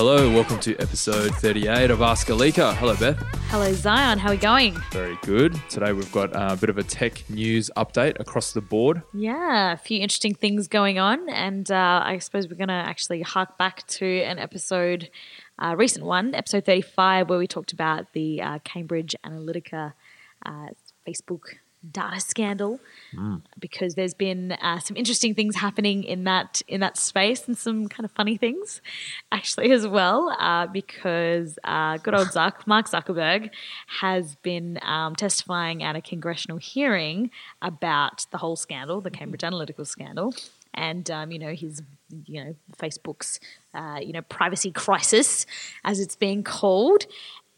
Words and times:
hello. 0.00 0.32
Welcome 0.32 0.58
to 0.60 0.74
episode 0.78 1.34
38 1.34 1.90
of 1.90 2.00
Ask 2.00 2.28
Alika. 2.28 2.74
Hello, 2.76 2.96
Beth. 2.96 3.18
Hello, 3.50 3.70
Zion. 3.74 4.18
How 4.18 4.28
are 4.28 4.30
we 4.30 4.38
going? 4.38 4.72
Very 4.92 5.18
good. 5.20 5.60
Today 5.68 5.92
we've 5.92 6.10
got 6.10 6.34
uh, 6.34 6.48
a 6.52 6.56
bit 6.56 6.70
of 6.70 6.78
a 6.78 6.82
tech 6.82 7.22
news 7.28 7.70
update 7.76 8.18
across 8.18 8.54
the 8.54 8.62
board. 8.62 9.02
Yeah, 9.12 9.74
a 9.74 9.76
few 9.76 10.00
interesting 10.00 10.32
things 10.32 10.68
going 10.68 10.98
on. 10.98 11.28
And 11.28 11.70
uh, 11.70 12.00
I 12.02 12.16
suppose 12.16 12.48
we're 12.48 12.56
going 12.56 12.68
to 12.68 12.72
actually 12.72 13.20
hark 13.20 13.58
back 13.58 13.86
to 13.88 14.22
an 14.22 14.38
episode, 14.38 15.10
a 15.58 15.76
recent 15.76 16.06
one, 16.06 16.34
episode 16.34 16.64
35, 16.64 17.28
where 17.28 17.38
we 17.38 17.46
talked 17.46 17.74
about 17.74 18.14
the 18.14 18.40
uh, 18.40 18.58
Cambridge 18.64 19.14
Analytica 19.22 19.92
uh, 20.46 20.68
Facebook 21.06 21.56
data 21.88 22.20
scandal 22.20 22.78
because 23.58 23.94
there's 23.94 24.12
been 24.12 24.52
uh, 24.52 24.78
some 24.78 24.96
interesting 24.96 25.34
things 25.34 25.56
happening 25.56 26.04
in 26.04 26.24
that 26.24 26.60
in 26.68 26.80
that 26.80 26.96
space 26.96 27.46
and 27.46 27.56
some 27.56 27.88
kind 27.88 28.04
of 28.04 28.10
funny 28.12 28.36
things 28.36 28.82
actually 29.32 29.72
as 29.72 29.86
well 29.86 30.34
uh, 30.38 30.66
because 30.66 31.58
uh, 31.64 31.96
good 31.98 32.14
old 32.14 32.28
Zuck, 32.34 32.66
Mark 32.66 32.88
Zuckerberg 32.88 33.50
has 34.00 34.36
been 34.36 34.78
um, 34.82 35.16
testifying 35.16 35.82
at 35.82 35.96
a 35.96 36.02
congressional 36.02 36.58
hearing 36.58 37.30
about 37.62 38.26
the 38.30 38.38
whole 38.38 38.56
scandal, 38.56 39.00
the 39.00 39.10
Cambridge 39.10 39.44
Analytical 39.44 39.84
scandal, 39.84 40.34
and 40.74 41.10
um, 41.10 41.30
you 41.30 41.38
know 41.38 41.54
his 41.54 41.82
you 42.26 42.44
know 42.44 42.54
Facebook's 42.78 43.40
uh, 43.74 43.98
you 44.02 44.12
know 44.12 44.22
privacy 44.22 44.70
crisis 44.70 45.46
as 45.84 45.98
it's 45.98 46.16
being 46.16 46.42
called, 46.42 47.06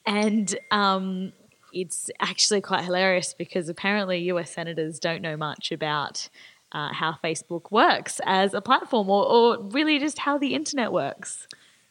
and 0.06 0.56
um, 0.70 1.32
it's 1.72 2.10
actually 2.20 2.60
quite 2.60 2.84
hilarious 2.84 3.34
because 3.34 3.68
apparently 3.68 4.18
US 4.30 4.50
senators 4.50 4.98
don't 4.98 5.22
know 5.22 5.36
much 5.36 5.72
about 5.72 6.28
uh, 6.72 6.92
how 6.92 7.16
Facebook 7.22 7.70
works 7.70 8.20
as 8.24 8.54
a 8.54 8.60
platform 8.60 9.08
or, 9.10 9.26
or 9.26 9.62
really 9.62 9.98
just 9.98 10.18
how 10.18 10.38
the 10.38 10.54
internet 10.54 10.92
works. 10.92 11.46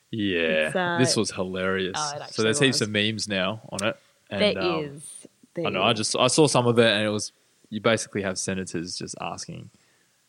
Yeah, 0.10 0.72
uh, 0.76 0.98
this 0.98 1.16
was 1.16 1.32
hilarious. 1.32 1.96
Oh, 1.98 2.26
so 2.30 2.44
there's 2.44 2.60
heaps 2.60 2.82
of 2.82 2.90
memes 2.90 3.28
now 3.28 3.62
on 3.70 3.84
it. 3.88 3.98
And, 4.30 4.42
There 4.42 4.62
um, 4.62 4.80
is. 4.84 5.28
There 5.54 5.68
I 5.68 5.70
know. 5.70 5.84
I 5.84 5.94
just 5.94 6.16
I 6.18 6.28
saw 6.28 6.48
some 6.48 6.68
of 6.68 6.78
it, 6.80 6.92
and 6.92 7.06
it 7.06 7.10
was 7.10 7.32
you 7.70 7.80
basically 7.80 8.22
have 8.22 8.38
senators 8.38 8.98
just 8.98 9.16
asking 9.22 9.70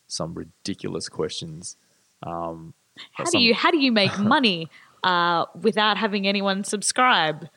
some 0.06 0.34
ridiculous 0.34 1.08
questions. 1.08 1.76
Um, 2.22 2.74
how 3.12 3.24
some- 3.24 3.40
do 3.40 3.44
you 3.44 3.54
how 3.54 3.70
do 3.70 3.78
you 3.78 3.90
make 3.90 4.16
money 4.20 4.68
uh, 5.02 5.46
without 5.60 5.96
having 5.96 6.26
anyone 6.26 6.64
subscribe? 6.64 7.48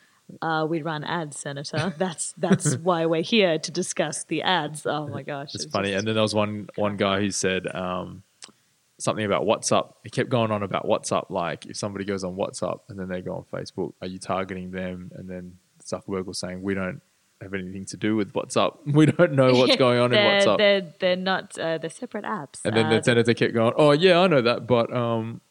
Uh, 0.41 0.65
we 0.67 0.81
run 0.81 1.03
ads, 1.03 1.37
Senator. 1.39 1.93
That's 1.97 2.33
that's 2.37 2.75
why 2.87 3.05
we're 3.05 3.21
here 3.21 3.59
to 3.59 3.71
discuss 3.71 4.23
the 4.23 4.41
ads. 4.41 4.85
Oh 4.85 5.07
my 5.07 5.21
gosh, 5.23 5.53
It's 5.55 5.65
it's 5.65 5.71
funny. 5.73 5.89
just- 5.89 5.99
And 5.99 6.07
then 6.07 6.15
there 6.15 6.23
was 6.23 6.33
one 6.35 6.67
one 6.75 6.97
guy 6.97 7.19
who 7.19 7.31
said 7.31 7.67
um, 7.75 8.23
something 8.97 9.25
about 9.25 9.43
WhatsApp. 9.43 9.93
He 10.03 10.09
kept 10.09 10.29
going 10.29 10.51
on 10.51 10.63
about 10.63 10.85
WhatsApp. 10.85 11.29
Like 11.29 11.65
if 11.67 11.77
somebody 11.77 12.05
goes 12.05 12.23
on 12.23 12.35
WhatsApp 12.35 12.79
and 12.89 12.97
then 12.99 13.07
they 13.07 13.21
go 13.21 13.35
on 13.35 13.45
Facebook, 13.53 13.93
are 14.01 14.07
you 14.07 14.17
targeting 14.19 14.71
them? 14.71 15.11
And 15.15 15.29
then 15.29 15.57
Zuckerberg 15.83 16.25
was 16.25 16.39
saying 16.39 16.61
we 16.63 16.73
don't 16.73 17.01
have 17.41 17.53
anything 17.53 17.85
to 17.85 17.97
do 17.97 18.15
with 18.15 18.33
WhatsApp. 18.33 18.77
We 18.85 19.05
don't 19.05 19.33
know 19.33 19.53
what's 19.53 19.75
going 19.85 19.99
on 19.99 20.11
in 20.13 20.17
WhatsApp. 20.19 20.57
They're 20.57 20.93
they're 20.99 21.15
not 21.15 21.57
uh, 21.59 21.77
they're 21.77 21.89
separate 21.89 22.25
apps. 22.25 22.59
and 22.65 22.75
then 22.75 22.87
Uh, 22.87 22.97
the 22.97 23.03
senator 23.03 23.33
kept 23.35 23.53
going, 23.53 23.73
"Oh 23.77 23.91
yeah, 23.91 24.19
I 24.21 24.27
know 24.27 24.41
that," 24.41 24.65
but 24.65 24.91
um, 24.91 25.41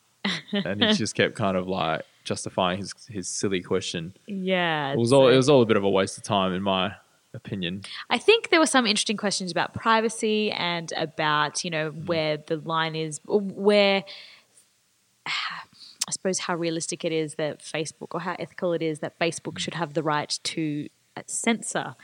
and 0.52 0.82
he 0.82 0.92
just 0.94 1.14
kept 1.14 1.36
kind 1.36 1.56
of 1.56 1.68
like 1.68 2.02
justifying 2.24 2.78
his 2.78 2.92
his 3.08 3.28
silly 3.28 3.60
question. 3.62 4.14
yeah, 4.26 4.92
It 4.92 4.98
was 4.98 5.12
all 5.12 5.28
it 5.28 5.36
was 5.36 5.48
all 5.48 5.62
a 5.62 5.66
bit 5.66 5.76
of 5.76 5.84
a 5.84 5.90
waste 5.90 6.16
of 6.18 6.24
time, 6.24 6.52
in 6.52 6.62
my 6.62 6.94
opinion. 7.34 7.82
I 8.10 8.18
think 8.18 8.48
there 8.50 8.60
were 8.60 8.66
some 8.66 8.86
interesting 8.86 9.16
questions 9.16 9.50
about 9.50 9.74
privacy 9.74 10.50
and 10.52 10.92
about 10.96 11.64
you 11.64 11.70
know 11.70 11.90
Mm. 11.92 12.06
where 12.06 12.36
the 12.38 12.56
line 12.56 12.94
is, 12.96 13.20
where 13.26 14.04
I 15.26 16.10
suppose 16.12 16.38
how 16.40 16.54
realistic 16.54 17.04
it 17.04 17.12
is 17.12 17.36
that 17.36 17.60
Facebook 17.60 18.08
or 18.12 18.20
how 18.20 18.36
ethical 18.38 18.72
it 18.72 18.82
is 18.82 18.98
that 19.00 19.18
Mm. 19.18 19.26
Facebook 19.26 19.58
should 19.58 19.74
have 19.74 19.94
the 19.94 20.02
right 20.02 20.38
to 20.44 20.88
uh, 21.16 21.22
censor 21.26 21.94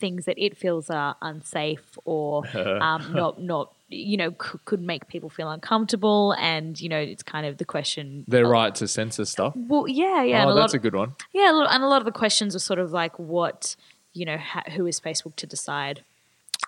things 0.00 0.24
that 0.24 0.36
it 0.36 0.56
feels 0.56 0.90
are 0.90 1.14
unsafe 1.22 1.96
or 2.04 2.42
um, 2.82 3.12
not 3.12 3.40
not 3.40 3.72
you 3.88 4.16
know 4.16 4.32
could, 4.32 4.64
could 4.64 4.80
make 4.82 5.06
people 5.08 5.28
feel 5.28 5.48
uncomfortable 5.48 6.32
and 6.38 6.80
you 6.80 6.88
know 6.88 6.98
it's 6.98 7.22
kind 7.22 7.46
of 7.46 7.58
the 7.58 7.64
question 7.64 8.24
Their 8.26 8.46
right 8.46 8.74
to 8.76 8.88
censor 8.88 9.24
stuff. 9.24 9.52
well 9.56 9.86
yeah 9.86 10.22
yeah 10.24 10.44
oh, 10.44 10.48
a 10.48 10.50
lot 10.50 10.56
that's 10.62 10.74
a 10.74 10.78
good 10.78 10.94
one. 10.94 11.14
yeah, 11.32 11.52
a 11.52 11.54
lot- 11.54 11.68
and 11.72 11.82
a 11.84 11.86
lot 11.86 12.00
of 12.00 12.04
the 12.04 12.12
questions 12.12 12.56
are 12.56 12.58
sort 12.60 12.78
of 12.80 12.92
like 12.92 13.16
what 13.18 13.76
you 14.12 14.24
know, 14.24 14.38
ha- 14.38 14.64
who 14.74 14.86
is 14.86 14.98
Facebook 14.98 15.36
to 15.36 15.46
decide 15.46 16.02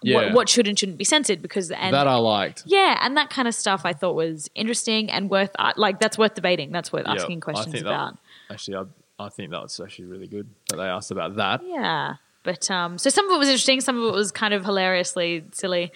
Yeah. 0.03 0.17
what, 0.27 0.33
what 0.35 0.49
should 0.51 0.69
and 0.69 0.79
shouldn't 0.79 0.99
be 0.99 1.05
censored? 1.05 1.41
Because 1.41 1.71
and 1.71 1.95
that 1.95 2.07
I 2.07 2.17
liked. 2.17 2.63
yeah, 2.67 2.99
and 3.01 3.17
that 3.17 3.31
kind 3.31 3.49
of 3.49 3.55
stuff 3.55 3.83
I 3.87 3.95
thought 3.95 4.15
was 4.15 4.51
interesting 4.55 5.11
and 5.11 5.31
worth 5.31 5.51
uh, 5.59 5.73
like 5.77 5.99
that's 5.99 6.19
worth 6.19 6.35
debating. 6.35 6.73
That's 6.73 6.93
worth 6.93 7.07
Yeah, 7.07 7.15
asking 7.15 7.39
I 7.39 7.41
questions 7.41 7.73
think 7.73 7.87
about. 7.87 8.19
That, 8.49 8.53
actually, 8.55 8.77
I, 8.77 8.85
I 9.25 9.29
think 9.31 9.51
that 9.51 9.63
was 9.63 9.81
actually 9.81 10.05
really 10.05 10.27
good 10.27 10.47
that 10.69 10.77
they 10.77 10.85
asked 10.85 11.11
about 11.11 11.37
that. 11.37 11.63
Yeah, 11.65 12.17
but 12.45 12.71
um, 12.71 12.99
so 12.99 13.09
some 13.09 13.27
of 13.31 13.35
it 13.35 13.39
was 13.39 13.49
interesting, 13.49 13.81
some 13.81 13.97
of 14.01 14.13
it 14.13 14.15
was 14.15 14.31
kind 14.31 14.53
of 14.53 14.65
hilariously 14.67 15.45
silly. 15.53 15.91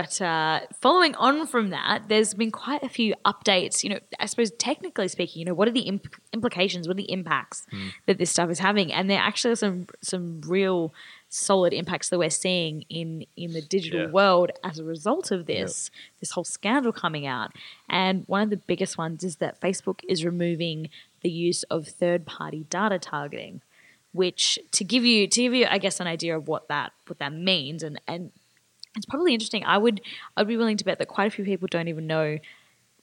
But 0.00 0.20
uh, 0.20 0.60
following 0.84 1.14
on 1.14 1.46
from 1.46 1.70
that, 1.70 1.98
there's 2.08 2.34
been 2.34 2.50
quite 2.50 2.82
a 2.82 2.88
few 2.98 3.14
updates. 3.24 3.82
You 3.82 3.90
know, 3.90 3.98
I 4.20 4.26
suppose 4.26 4.50
technically 4.58 5.08
speaking, 5.08 5.40
you 5.40 5.46
know, 5.46 5.54
what 5.54 5.68
are 5.68 5.76
the 5.80 5.88
imp- 5.92 6.16
implications, 6.34 6.86
what 6.86 6.96
are 6.98 7.02
the 7.04 7.10
impacts 7.18 7.64
Hmm. 7.70 7.88
that 8.06 8.18
this 8.18 8.30
stuff 8.30 8.50
is 8.50 8.58
having? 8.58 8.92
And 8.92 9.08
there 9.08 9.18
actually 9.28 9.52
are 9.52 9.62
some 9.66 9.86
some 10.02 10.26
real 10.46 10.92
solid 11.30 11.72
impacts 11.72 12.10
that 12.10 12.18
we're 12.18 12.28
seeing 12.44 12.84
in 12.90 13.24
in 13.38 13.52
the 13.54 13.62
digital 13.62 14.02
Yeah. 14.02 14.10
world 14.18 14.50
as 14.62 14.78
a 14.78 14.84
result 14.84 15.30
of 15.30 15.46
this 15.46 15.90
this 16.20 16.32
whole 16.32 16.44
scandal 16.44 16.92
coming 16.92 17.26
out. 17.26 17.50
And 17.88 18.24
one 18.26 18.42
of 18.42 18.50
the 18.50 18.58
biggest 18.72 18.98
ones 18.98 19.24
is 19.24 19.36
that 19.36 19.60
Facebook 19.66 20.00
is 20.06 20.26
removing 20.26 20.90
the 21.22 21.30
use 21.30 21.62
of 21.74 21.88
third 21.88 22.26
party 22.26 22.60
data 22.68 22.98
targeting 22.98 23.62
which 24.12 24.58
to 24.72 24.82
give 24.92 25.04
you 25.04 25.26
to 25.26 25.40
give 25.44 25.54
you 25.54 25.64
I 25.76 25.78
guess 25.78 26.00
an 26.00 26.06
idea 26.06 26.36
of 26.36 26.48
what 26.48 26.68
that 26.68 26.92
what 27.06 27.18
that 27.18 27.32
means 27.32 27.82
and 27.82 27.98
and 28.06 28.30
it's 28.96 29.06
probably 29.06 29.34
interesting. 29.34 29.64
I 29.64 29.78
would 29.78 30.00
I'd 30.36 30.48
be 30.48 30.56
willing 30.56 30.76
to 30.78 30.84
bet 30.84 30.98
that 30.98 31.06
quite 31.08 31.26
a 31.28 31.30
few 31.30 31.44
people 31.44 31.68
don't 31.70 31.88
even 31.88 32.06
know 32.06 32.38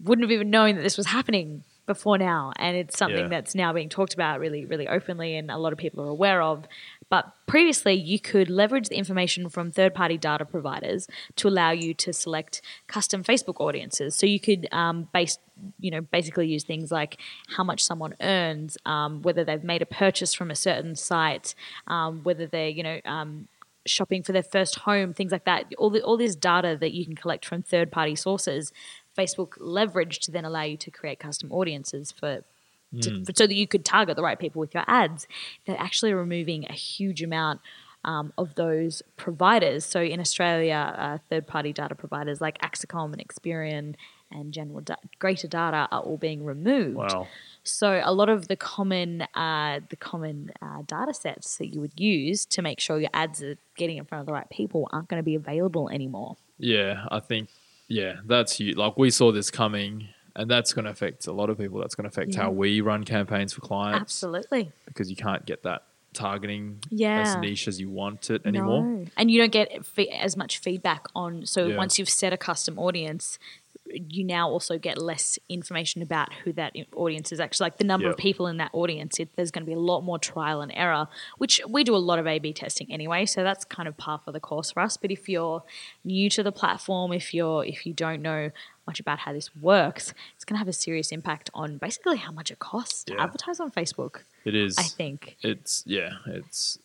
wouldn't 0.01 0.23
have 0.23 0.31
even 0.31 0.49
known 0.49 0.75
that 0.75 0.81
this 0.81 0.97
was 0.97 1.07
happening 1.07 1.63
before 1.85 2.17
now 2.17 2.51
and 2.57 2.77
it's 2.77 2.97
something 2.97 3.23
Yeah. 3.23 3.27
that's 3.27 3.53
now 3.55 3.73
being 3.73 3.89
talked 3.89 4.13
about 4.13 4.39
really 4.39 4.65
really 4.65 4.87
openly 4.87 5.35
and 5.35 5.51
a 5.51 5.57
lot 5.57 5.73
of 5.73 5.77
people 5.79 6.01
are 6.03 6.07
aware 6.09 6.41
of 6.41 6.65
but 7.09 7.33
previously 7.45 7.93
you 7.93 8.19
could 8.19 8.49
leverage 8.49 8.87
the 8.87 8.95
information 8.95 9.49
from 9.49 9.69
third 9.69 9.93
party 9.93 10.17
data 10.17 10.45
providers 10.45 11.07
to 11.35 11.47
allow 11.49 11.71
you 11.71 11.93
to 11.95 12.13
select 12.13 12.61
custom 12.87 13.21
facebook 13.21 13.59
audiences 13.59 14.15
so 14.15 14.25
you 14.25 14.39
could 14.39 14.65
um, 14.71 15.09
base 15.13 15.37
you 15.79 15.91
know 15.91 15.99
basically 15.99 16.47
use 16.47 16.63
things 16.63 16.89
like 16.89 17.17
how 17.57 17.63
much 17.65 17.83
someone 17.83 18.15
earns 18.21 18.77
um, 18.85 19.21
whether 19.21 19.43
they've 19.43 19.63
made 19.63 19.81
a 19.81 19.85
purchase 19.85 20.33
from 20.33 20.49
a 20.49 20.55
certain 20.55 20.95
site 20.95 21.53
um, 21.87 22.23
whether 22.23 22.47
they're 22.47 22.69
you 22.69 22.83
know 22.83 22.99
um, 23.03 23.47
shopping 23.85 24.23
for 24.23 24.31
their 24.31 24.43
first 24.43 24.79
home, 24.79 25.13
things 25.13 25.31
like 25.31 25.45
that. 25.45 25.65
All 25.77 25.89
the, 25.89 26.01
all 26.01 26.17
this 26.17 26.35
data 26.35 26.77
that 26.79 26.93
you 26.93 27.05
can 27.05 27.15
collect 27.15 27.45
from 27.45 27.61
third 27.61 27.91
party 27.91 28.15
sources, 28.15 28.71
Facebook 29.17 29.57
leveraged 29.59 30.19
to 30.21 30.31
then 30.31 30.45
allow 30.45 30.63
you 30.63 30.77
to 30.77 30.91
create 30.91 31.19
custom 31.19 31.51
audiences 31.51 32.11
for, 32.11 32.43
to, 33.01 33.25
for 33.25 33.33
so 33.35 33.47
that 33.47 33.55
you 33.55 33.67
could 33.67 33.85
target 33.85 34.15
the 34.15 34.23
right 34.23 34.39
people 34.39 34.59
with 34.59 34.73
your 34.73 34.83
ads. 34.87 35.27
They're 35.65 35.79
actually 35.79 36.13
removing 36.13 36.65
a 36.65 36.73
huge 36.73 37.21
amount. 37.21 37.61
Um, 38.05 38.33
of 38.37 38.55
those 38.55 39.01
providers. 39.15 39.85
So 39.85 40.01
in 40.01 40.19
Australia, 40.19 40.93
uh, 40.97 41.19
third 41.29 41.47
party 41.47 41.71
data 41.71 41.95
providers 41.95 42.41
like 42.41 42.57
Acxiom 42.59 43.13
and 43.13 43.25
Experian 43.25 43.95
and 44.33 44.53
General 44.53 44.81
da- 44.81 44.95
Greater 45.19 45.47
Data 45.47 45.87
are 45.91 46.01
all 46.01 46.17
being 46.17 46.43
removed. 46.43 46.97
Wow. 46.97 47.27
So 47.63 48.01
a 48.03 48.13
lot 48.13 48.27
of 48.29 48.47
the 48.49 48.55
common 48.57 49.21
uh, 49.35 49.79
the 49.89 49.95
common 49.95 50.51
uh, 50.61 50.81
data 50.85 51.13
sets 51.13 51.57
that 51.57 51.67
you 51.67 51.79
would 51.79 51.97
use 51.99 52.45
to 52.47 52.61
make 52.61 52.79
sure 52.81 52.99
your 52.99 53.09
ads 53.13 53.41
are 53.41 53.55
getting 53.77 53.97
in 53.97 54.05
front 54.05 54.21
of 54.21 54.25
the 54.25 54.33
right 54.33 54.49
people 54.49 54.89
aren't 54.91 55.07
going 55.07 55.19
to 55.19 55.23
be 55.23 55.35
available 55.35 55.89
anymore. 55.89 56.35
Yeah, 56.57 57.05
I 57.09 57.19
think 57.19 57.49
yeah, 57.87 58.15
that's 58.25 58.53
huge. 58.57 58.75
Like 58.75 58.97
we 58.97 59.09
saw 59.11 59.31
this 59.31 59.49
coming, 59.49 60.09
and 60.35 60.49
that's 60.49 60.73
going 60.73 60.85
to 60.85 60.91
affect 60.91 61.27
a 61.27 61.31
lot 61.31 61.49
of 61.49 61.57
people. 61.57 61.79
That's 61.79 61.95
going 61.95 62.09
to 62.09 62.09
affect 62.09 62.35
how 62.35 62.51
we 62.51 62.81
run 62.81 63.03
campaigns 63.03 63.53
for 63.53 63.61
clients 63.61 64.01
Absolutely. 64.01 64.71
because 64.85 65.09
you 65.09 65.15
can't 65.15 65.45
get 65.45 65.63
that 65.63 65.83
targeting 66.13 66.79
as 67.01 67.35
niche 67.37 67.67
as 67.67 67.79
you 67.79 67.89
want 67.89 68.29
it 68.29 68.45
anymore. 68.45 68.83
No. 68.83 69.05
And 69.17 69.31
you 69.31 69.39
don't 69.41 69.51
get 69.51 69.71
as 70.19 70.37
much 70.37 70.59
feedback 70.59 71.07
on. 71.15 71.45
So 71.45 71.67
Yeah. 71.67 71.77
once 71.77 71.97
you've 71.97 72.09
set 72.09 72.31
a 72.33 72.37
custom 72.37 72.77
audience, 72.77 73.39
you 73.85 74.23
now 74.23 74.49
also 74.49 74.77
get 74.77 74.97
less 74.97 75.37
information 75.49 76.01
about 76.01 76.31
who 76.43 76.53
that 76.53 76.73
audience 76.95 77.31
is. 77.31 77.39
Actually 77.39 77.65
like 77.65 77.77
the 77.77 77.83
number 77.83 78.09
of 78.09 78.17
people 78.17 78.47
in 78.47 78.57
that 78.57 78.71
audience 78.73 79.19
it, 79.19 79.29
there's 79.35 79.51
going 79.51 79.63
to 79.63 79.69
be 79.69 79.73
a 79.73 79.79
lot 79.79 80.01
more 80.01 80.17
trial 80.17 80.61
and 80.61 80.71
error 80.75 81.07
which 81.37 81.59
we 81.67 81.83
do 81.83 81.95
a 81.95 81.97
lot 81.97 82.17
of 82.19 82.25
a 82.25 82.39
b 82.39 82.53
testing 82.53 82.91
anyway 82.91 83.25
so 83.25 83.43
that's 83.43 83.65
kind 83.65 83.87
of 83.87 83.97
par 83.97 84.19
for 84.23 84.31
the 84.31 84.39
course 84.39 84.71
for 84.71 84.79
us. 84.81 84.95
But 84.97 85.11
if 85.11 85.27
you're 85.27 85.63
new 86.03 86.29
to 86.31 86.43
the 86.43 86.51
platform 86.51 87.11
if 87.13 87.33
you're 87.33 87.65
if 87.65 87.85
you 87.85 87.93
don't 87.93 88.21
know 88.21 88.51
much 88.87 88.99
about 88.99 89.19
how 89.19 89.33
this 89.33 89.55
works 89.55 90.13
it's 90.35 90.45
going 90.45 90.55
to 90.55 90.59
have 90.59 90.67
a 90.67 90.73
serious 90.73 91.11
impact 91.11 91.49
on 91.53 91.77
basically 91.77 92.17
how 92.17 92.31
much 92.31 92.51
it 92.51 92.59
costs 92.59 93.03
to 93.05 93.19
advertise 93.19 93.59
on 93.59 93.71
facebook 93.71 94.21
It 94.45 94.55
is. 94.55 94.77
i 94.77 94.83
think. 94.83 95.37
It's 95.41 95.83
yeah, 95.85 96.13
it's 96.25 96.79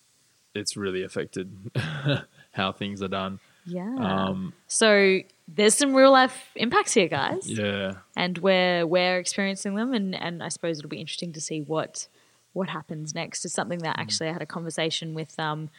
it's 0.55 0.77
really 0.77 1.03
affected 1.05 1.53
how 2.53 2.73
things 2.73 3.03
are 3.03 3.09
done. 3.09 3.39
Yeah. 3.69 3.95
Um, 3.99 4.53
so 4.67 5.21
there's 5.47 5.75
some 5.75 5.95
real 5.95 6.13
life 6.13 6.51
impacts 6.55 6.95
here, 6.95 7.09
guys. 7.09 7.49
yeah. 7.51 7.93
and 8.17 8.39
we're 8.39 8.87
we're 8.87 9.19
experiencing 9.19 9.75
them 9.75 9.93
and 9.93 10.15
and 10.15 10.43
I 10.43 10.49
suppose 10.49 10.79
it'll 10.79 10.89
be 10.89 11.01
interesting 11.01 11.33
to 11.33 11.41
see 11.41 11.61
what 11.61 12.09
what 12.53 12.71
happens 12.71 13.15
next. 13.15 13.45
It's 13.45 13.55
something 13.55 13.81
that 13.81 13.99
actually 13.99 14.29
I 14.29 14.33
had 14.33 14.43
a 14.43 14.47
conversation 14.47 15.15
with 15.15 15.39
um 15.39 15.71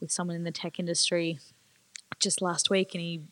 with 0.00 0.10
someone 0.10 0.36
in 0.36 0.44
the 0.44 0.50
tech 0.50 0.78
industry 0.78 1.38
just 2.20 2.40
last 2.40 2.70
week 2.70 2.94
and 2.94 3.02
he 3.02 3.22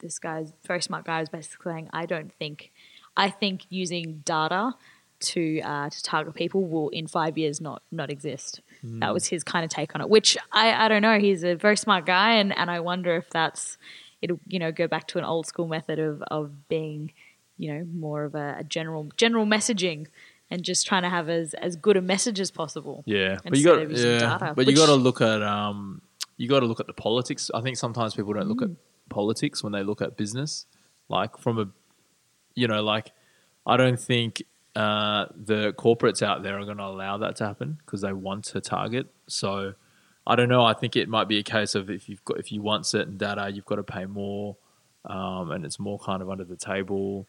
this 0.00 0.18
guy's 0.18 0.52
very 0.66 0.82
smart 0.82 1.04
guy 1.04 1.20
was 1.20 1.28
basically 1.28 1.72
saying 1.72 1.88
I 1.92 2.06
don't 2.06 2.32
think 2.32 2.72
I 3.16 3.30
think 3.30 3.66
using 3.68 4.22
data 4.24 4.74
to 5.20 5.60
uh, 5.60 5.88
to 5.88 6.02
target 6.02 6.34
people 6.34 6.66
will 6.66 6.88
in 6.90 7.06
five 7.06 7.38
years 7.38 7.60
not 7.60 7.82
not 7.90 8.10
exist. 8.10 8.60
That 8.84 9.14
was 9.14 9.26
his 9.26 9.44
kind 9.44 9.64
of 9.64 9.70
take 9.70 9.94
on 9.94 10.00
it, 10.00 10.08
which 10.08 10.36
I, 10.50 10.72
I 10.72 10.88
don't 10.88 11.02
know. 11.02 11.18
He's 11.18 11.44
a 11.44 11.54
very 11.54 11.76
smart 11.76 12.04
guy, 12.04 12.32
and, 12.34 12.56
and 12.58 12.70
I 12.70 12.80
wonder 12.80 13.14
if 13.16 13.30
that's 13.30 13.78
it'll 14.20 14.40
you 14.46 14.58
know 14.58 14.72
go 14.72 14.88
back 14.88 15.06
to 15.08 15.18
an 15.18 15.24
old 15.24 15.46
school 15.46 15.68
method 15.68 15.98
of 15.98 16.22
of 16.22 16.68
being 16.68 17.12
you 17.58 17.72
know 17.72 17.84
more 17.92 18.24
of 18.24 18.34
a, 18.34 18.56
a 18.58 18.64
general 18.64 19.08
general 19.16 19.46
messaging 19.46 20.06
and 20.50 20.64
just 20.64 20.86
trying 20.86 21.02
to 21.02 21.08
have 21.08 21.28
as 21.28 21.54
as 21.54 21.76
good 21.76 21.96
a 21.96 22.02
message 22.02 22.40
as 22.40 22.50
possible. 22.50 23.04
Yeah, 23.06 23.38
but 23.44 23.56
you 23.56 23.64
got 23.64 23.90
yeah, 23.90 24.18
data, 24.18 24.52
but 24.54 24.66
you 24.66 24.74
got 24.74 24.86
to 24.86 24.94
look 24.94 25.20
at 25.20 25.42
um, 25.42 26.02
you 26.36 26.48
got 26.48 26.60
to 26.60 26.66
look 26.66 26.80
at 26.80 26.86
the 26.86 26.92
politics. 26.92 27.50
I 27.54 27.60
think 27.60 27.76
sometimes 27.76 28.14
people 28.14 28.32
don't 28.32 28.48
look 28.48 28.62
at 28.62 28.68
Mm. 28.68 28.76
politics 29.08 29.62
when 29.62 29.72
they 29.72 29.82
look 29.82 30.02
at 30.02 30.16
business, 30.16 30.66
like 31.08 31.38
from 31.38 31.58
a, 31.58 31.68
you 32.54 32.66
know, 32.66 32.82
like 32.82 33.12
I 33.66 33.76
don't 33.76 34.00
think 34.00 34.42
uh, 34.74 35.26
the 35.36 35.72
corporates 35.78 36.22
out 36.22 36.42
there 36.42 36.58
are 36.58 36.64
going 36.64 36.78
to 36.78 36.84
allow 36.84 37.18
that 37.18 37.36
to 37.36 37.46
happen 37.46 37.78
because 37.84 38.00
they 38.00 38.12
want 38.12 38.44
to 38.46 38.60
target. 38.60 39.06
So 39.26 39.74
I 40.26 40.36
don't 40.36 40.48
know. 40.48 40.64
I 40.64 40.72
think 40.72 40.96
it 40.96 41.08
might 41.08 41.28
be 41.28 41.38
a 41.38 41.42
case 41.42 41.74
of 41.74 41.90
if 41.90 42.08
you've 42.08 42.24
got 42.24 42.38
if 42.38 42.50
you 42.52 42.62
want 42.62 42.86
certain 42.86 43.16
data, 43.16 43.50
you've 43.52 43.66
got 43.66 43.76
to 43.76 43.82
pay 43.82 44.06
more, 44.06 44.56
um, 45.04 45.50
and 45.50 45.64
it's 45.64 45.78
more 45.78 45.98
kind 45.98 46.22
of 46.22 46.30
under 46.30 46.44
the 46.44 46.56
table. 46.56 47.26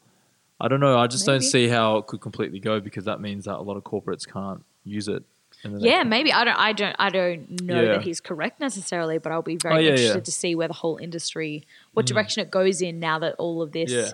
I 0.61 0.67
don't 0.67 0.79
know. 0.79 0.97
I 0.97 1.07
just 1.07 1.25
don't 1.25 1.41
see 1.41 1.67
how 1.67 1.97
it 1.97 2.07
could 2.07 2.21
completely 2.21 2.59
go 2.59 2.79
because 2.79 3.05
that 3.05 3.19
means 3.19 3.45
that 3.45 3.55
a 3.57 3.61
lot 3.61 3.75
of 3.75 3.83
corporates 3.83 4.25
can't 4.31 4.63
use 4.85 5.07
it. 5.07 5.23
Yeah, 5.65 6.03
maybe 6.03 6.31
I 6.33 6.43
don't. 6.43 6.57
I 6.57 6.73
don't. 6.73 6.95
I 6.99 7.09
don't 7.09 7.61
know 7.61 7.81
Yeah. 7.81 7.87
that 7.93 8.01
he's 8.03 8.19
correct 8.21 8.59
necessarily, 8.59 9.17
but 9.17 9.31
I'll 9.31 9.41
be 9.41 9.55
very 9.57 9.75
Oh, 9.75 9.77
yeah, 9.79 9.89
interested 9.91 10.15
yeah. 10.15 10.21
Mm. 10.21 10.25
to 10.25 10.31
see 10.31 10.55
where 10.55 10.67
the 10.67 10.73
whole 10.73 10.97
industry, 10.97 11.65
what 11.93 12.05
direction 12.05 12.41
it 12.43 12.51
goes 12.51 12.81
in 12.81 12.99
now 12.99 13.19
that 13.19 13.35
all 13.35 13.61
of 13.61 13.71
this, 13.71 13.91
Yeah. 13.91 14.11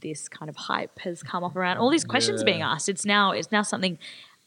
This 0.00 0.28
kind 0.28 0.48
of 0.48 0.56
hype 0.56 0.98
has 1.00 1.22
come 1.22 1.42
up 1.44 1.56
around. 1.56 1.78
All 1.78 1.90
these 1.90 2.04
questions 2.04 2.40
Yeah. 2.42 2.44
being 2.52 2.62
asked. 2.62 2.88
It's 2.88 3.04
now. 3.04 3.32
It's 3.32 3.50
now 3.50 3.62
something. 3.62 3.98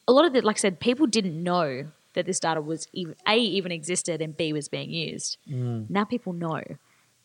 A 0.08 0.12
lot 0.12 0.24
of 0.24 0.34
it, 0.34 0.44
like 0.44 0.56
I 0.56 0.60
said, 0.60 0.80
people 0.80 1.06
didn't 1.06 1.40
know 1.42 1.86
that 2.14 2.26
this 2.26 2.40
data 2.40 2.60
was 2.60 2.88
even 2.92 3.14
a 3.28 3.36
even 3.38 3.70
existed 3.72 4.20
and 4.20 4.36
b 4.36 4.52
was 4.52 4.68
being 4.68 4.90
used. 4.90 5.38
Now 5.46 6.04
people 6.04 6.32
know, 6.32 6.62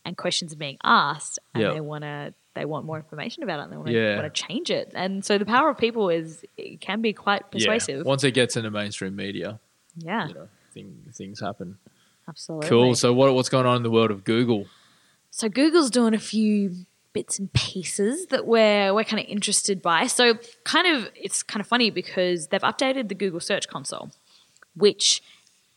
and 0.03 0.15
questions 0.17 0.53
are 0.53 0.57
being 0.57 0.77
asked, 0.83 1.39
and 1.53 1.63
Mm. 1.63 1.65
Yep. 1.67 1.73
they 1.75 1.81
want 1.81 2.03
to. 2.03 2.33
They 2.53 2.63
want 2.63 2.85
more 2.85 2.95
information 2.95 3.43
about 3.43 3.59
it. 3.59 3.63
and 3.63 3.71
They 3.73 3.77
want 3.77 3.87
to, 3.87 3.93
Yeah. 3.93 4.15
want 4.21 4.33
to 4.33 4.41
change 4.47 4.69
it, 4.71 4.91
and 4.95 5.25
so 5.25 5.37
the 5.37 5.45
power 5.45 5.69
of 5.69 5.77
people 5.77 6.09
is 6.09 6.45
it 6.57 6.79
can 6.79 7.01
be 7.01 7.11
quite 7.11 7.51
persuasive. 7.51 7.97
Yeah. 7.97 8.03
Once 8.03 8.23
it 8.23 8.31
gets 8.31 8.55
into 8.55 8.71
mainstream 8.71 9.13
media, 9.15 9.59
yeah. 9.97 10.27
you 10.29 10.33
know, 10.35 10.47
thing, 10.73 11.03
things 11.13 11.41
happen. 11.41 11.77
Absolutely. 12.29 12.69
Cool. 12.69 12.95
So 12.95 13.11
what 13.13 13.33
what's 13.35 13.49
going 13.49 13.65
on 13.65 13.75
in 13.77 13.83
the 13.83 13.91
world 13.91 14.09
of 14.09 14.23
Google? 14.23 14.67
So 15.31 15.49
Google's 15.49 15.89
doing 15.91 16.13
a 16.13 16.19
few 16.19 16.85
bits 17.15 17.39
and 17.39 17.51
pieces 17.53 18.27
that 18.27 18.45
we're 18.45 18.93
we're 18.93 19.05
kind 19.05 19.23
of 19.23 19.27
interested 19.27 19.81
by. 19.81 20.05
So 20.05 20.37
kind 20.65 20.85
of 20.85 21.09
it's 21.15 21.41
kind 21.41 21.61
of 21.61 21.65
funny 21.65 21.89
because 21.89 22.47
they've 22.47 22.61
updated 22.61 23.07
the 23.07 23.15
Google 23.15 23.39
Search 23.39 23.67
Console, 23.69 24.11
which 24.75 25.23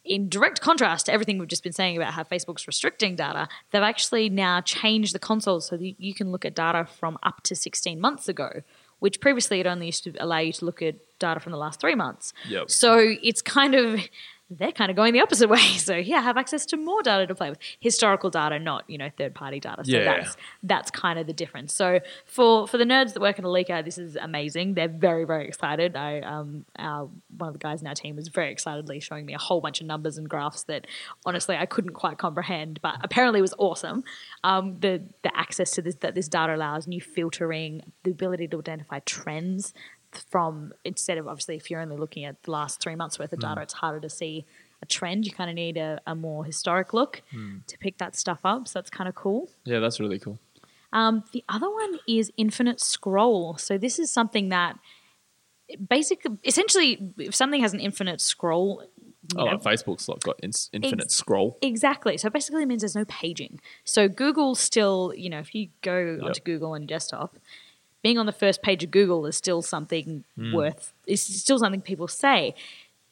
in 0.05 0.29
direct 0.29 0.61
contrast 0.61 1.07
to 1.07 1.13
everything 1.13 1.39
we've 1.39 1.49
just 1.49 1.63
been 1.63 1.73
saying 1.73 1.97
about 1.97 2.13
how 2.15 2.25
Facebook's 2.25 2.67
restricting 2.67 3.15
data, 3.15 3.47
they've 3.71 3.83
actually 3.83 4.29
now 4.29 4.61
changed 4.61 5.15
the 5.15 5.19
console 5.19 5.61
so 5.61 5.77
that 5.77 5.95
you 6.01 6.13
can 6.13 6.33
look 6.33 6.45
at 6.45 6.55
data 6.55 6.85
from 6.99 7.17
up 7.23 7.43
to 7.43 7.55
16 7.55 8.01
months 8.01 8.29
ago, 8.29 8.63
which 8.99 9.21
previously 9.21 9.61
it 9.61 9.67
only 9.67 9.87
used 9.87 10.03
to 10.05 10.13
allow 10.19 10.39
you 10.39 10.53
to 10.53 10.65
look 10.65 10.83
at 10.83 10.97
data 11.19 11.39
from 11.39 11.53
the 11.53 11.59
last 11.59 11.79
three 11.79 11.95
months. 11.95 12.33
Yep. 12.49 12.71
So 12.71 13.15
it's 13.23 13.43
kind 13.43 13.75
of 13.75 14.01
they're 14.51 14.73
kind 14.73 14.91
of 14.91 14.97
going 14.97 15.13
the 15.13 15.21
opposite 15.21 15.49
way. 15.57 15.59
So 15.59 15.95
yeah, 15.97 16.21
have 16.23 16.37
access 16.37 16.65
to 16.67 16.77
more 16.77 17.03
data 17.03 17.27
to 17.27 17.35
play 17.35 17.51
with. 17.51 17.59
Historical 17.81 18.31
data, 18.31 18.59
not 18.59 18.89
you 18.89 18.97
know 18.99 19.11
third 19.17 19.35
party 19.35 19.61
data. 19.61 19.85
So 19.85 19.93
Yeah. 19.93 20.05
that's 20.05 20.37
that's 20.63 20.91
kind 20.91 21.19
of 21.19 21.27
the 21.27 21.33
difference. 21.33 21.75
So 21.75 22.01
for 22.25 22.67
for 22.67 22.79
the 22.79 22.85
nerds 22.85 23.13
that 23.15 23.21
work 23.21 23.39
at 23.39 23.45
Alika, 23.45 23.85
this 23.85 23.99
is 23.99 24.17
amazing. 24.17 24.75
They're 24.75 24.89
very 24.89 25.25
very 25.25 25.47
excited. 25.47 25.97
I 25.97 26.21
um 26.21 26.65
our 26.79 27.09
one 27.37 27.49
of 27.49 27.53
the 27.53 27.59
guys 27.59 27.81
in 27.83 27.87
our 27.87 27.95
team 27.95 28.17
was 28.17 28.29
very 28.29 28.51
excitedly 28.51 29.01
showing 29.01 29.27
me 29.27 29.35
a 29.35 29.39
whole 29.39 29.61
bunch 29.61 29.81
of 29.81 29.87
numbers 29.87 30.17
and 30.19 30.29
graphs 30.29 30.63
that 30.65 30.87
honestly 31.27 31.57
I 31.57 31.67
couldn't 31.67 31.93
quite 31.95 32.19
comprehend, 32.19 32.81
but 32.81 32.97
apparently 33.03 33.39
it 33.39 33.43
was 33.43 33.55
awesome. 33.59 34.03
Um, 34.45 34.79
the 34.81 35.03
the 35.23 35.37
access 35.37 35.73
to 35.73 35.83
this 35.83 35.97
that 35.97 36.15
this 36.15 36.29
data 36.29 36.55
allows, 36.55 36.87
new 36.87 37.01
filtering, 37.01 37.83
the 38.05 38.11
ability 38.13 38.49
to 38.49 38.59
identify 38.59 39.01
trends 39.01 39.75
from 40.31 40.73
instead 40.85 41.19
of 41.19 41.29
obviously 41.29 41.57
if 41.57 41.71
you're 41.71 41.81
only 41.81 41.97
looking 41.97 42.25
at 42.25 42.43
the 42.43 42.51
last 42.51 42.81
three 42.81 42.97
months 42.97 43.19
worth 43.19 43.33
of 43.33 43.41
data, 43.41 43.61
it's 43.61 43.75
harder 43.75 44.01
to 44.01 44.11
see 44.11 44.47
a 44.83 44.87
trend. 44.87 45.27
You 45.27 45.33
kind 45.33 45.51
of 45.51 45.57
need 45.57 45.77
a, 45.77 46.01
a 46.07 46.15
more 46.15 46.45
historic 46.45 46.93
look 46.93 47.23
to 47.67 47.79
pick 47.79 47.99
that 47.99 48.17
stuff 48.17 48.41
up. 48.45 48.69
So 48.69 48.79
that's 48.79 48.91
kind 48.91 49.09
of 49.09 49.15
cool. 49.15 49.51
Yeah, 49.65 49.81
that's 49.81 50.01
really 50.01 50.19
cool. 50.19 50.39
Um, 50.93 51.25
the 51.33 51.45
other 51.49 51.71
one 51.71 51.99
is 52.09 52.33
infinite 52.37 52.81
scroll. 52.81 53.57
So 53.59 53.77
this 53.77 53.99
is 53.99 54.11
something 54.11 54.49
that 54.49 54.79
basically, 55.89 56.39
essentially, 56.45 57.13
if 57.19 57.35
something 57.35 57.61
has 57.61 57.75
an 57.75 57.81
infinite 57.81 58.21
scroll, 58.21 58.83
Oh, 59.37 59.45
know, 59.45 59.51
like 59.53 59.63
Facebook's 59.63 60.09
like 60.09 60.21
got 60.21 60.41
in, 60.43 60.53
infinite 60.73 61.11
scroll. 61.11 61.59
Exactly. 61.61 62.17
So 62.17 62.31
basically, 62.31 62.63
it 62.63 62.67
means 62.67 62.81
there's 62.81 62.95
no 62.95 63.05
paging. 63.05 63.61
So 63.85 64.09
Google 64.09 64.55
still, 64.55 65.13
you 65.15 65.29
know, 65.29 65.39
if 65.39 65.55
you 65.55 65.69
go 65.83 66.19
onto 66.23 66.41
Google 66.41 66.73
and 66.75 66.89
desktop, 66.89 67.37
being 68.03 68.19
on 68.19 68.27
the 68.27 68.33
first 68.33 68.63
page 68.63 68.85
of 68.85 68.91
Google 68.91 69.27
is 69.27 69.37
still 69.37 69.63
something 69.63 70.25
worth. 70.53 70.93
Is 71.07 71.23
still 71.23 71.59
something 71.59 71.81
people 71.81 72.09
say. 72.09 72.55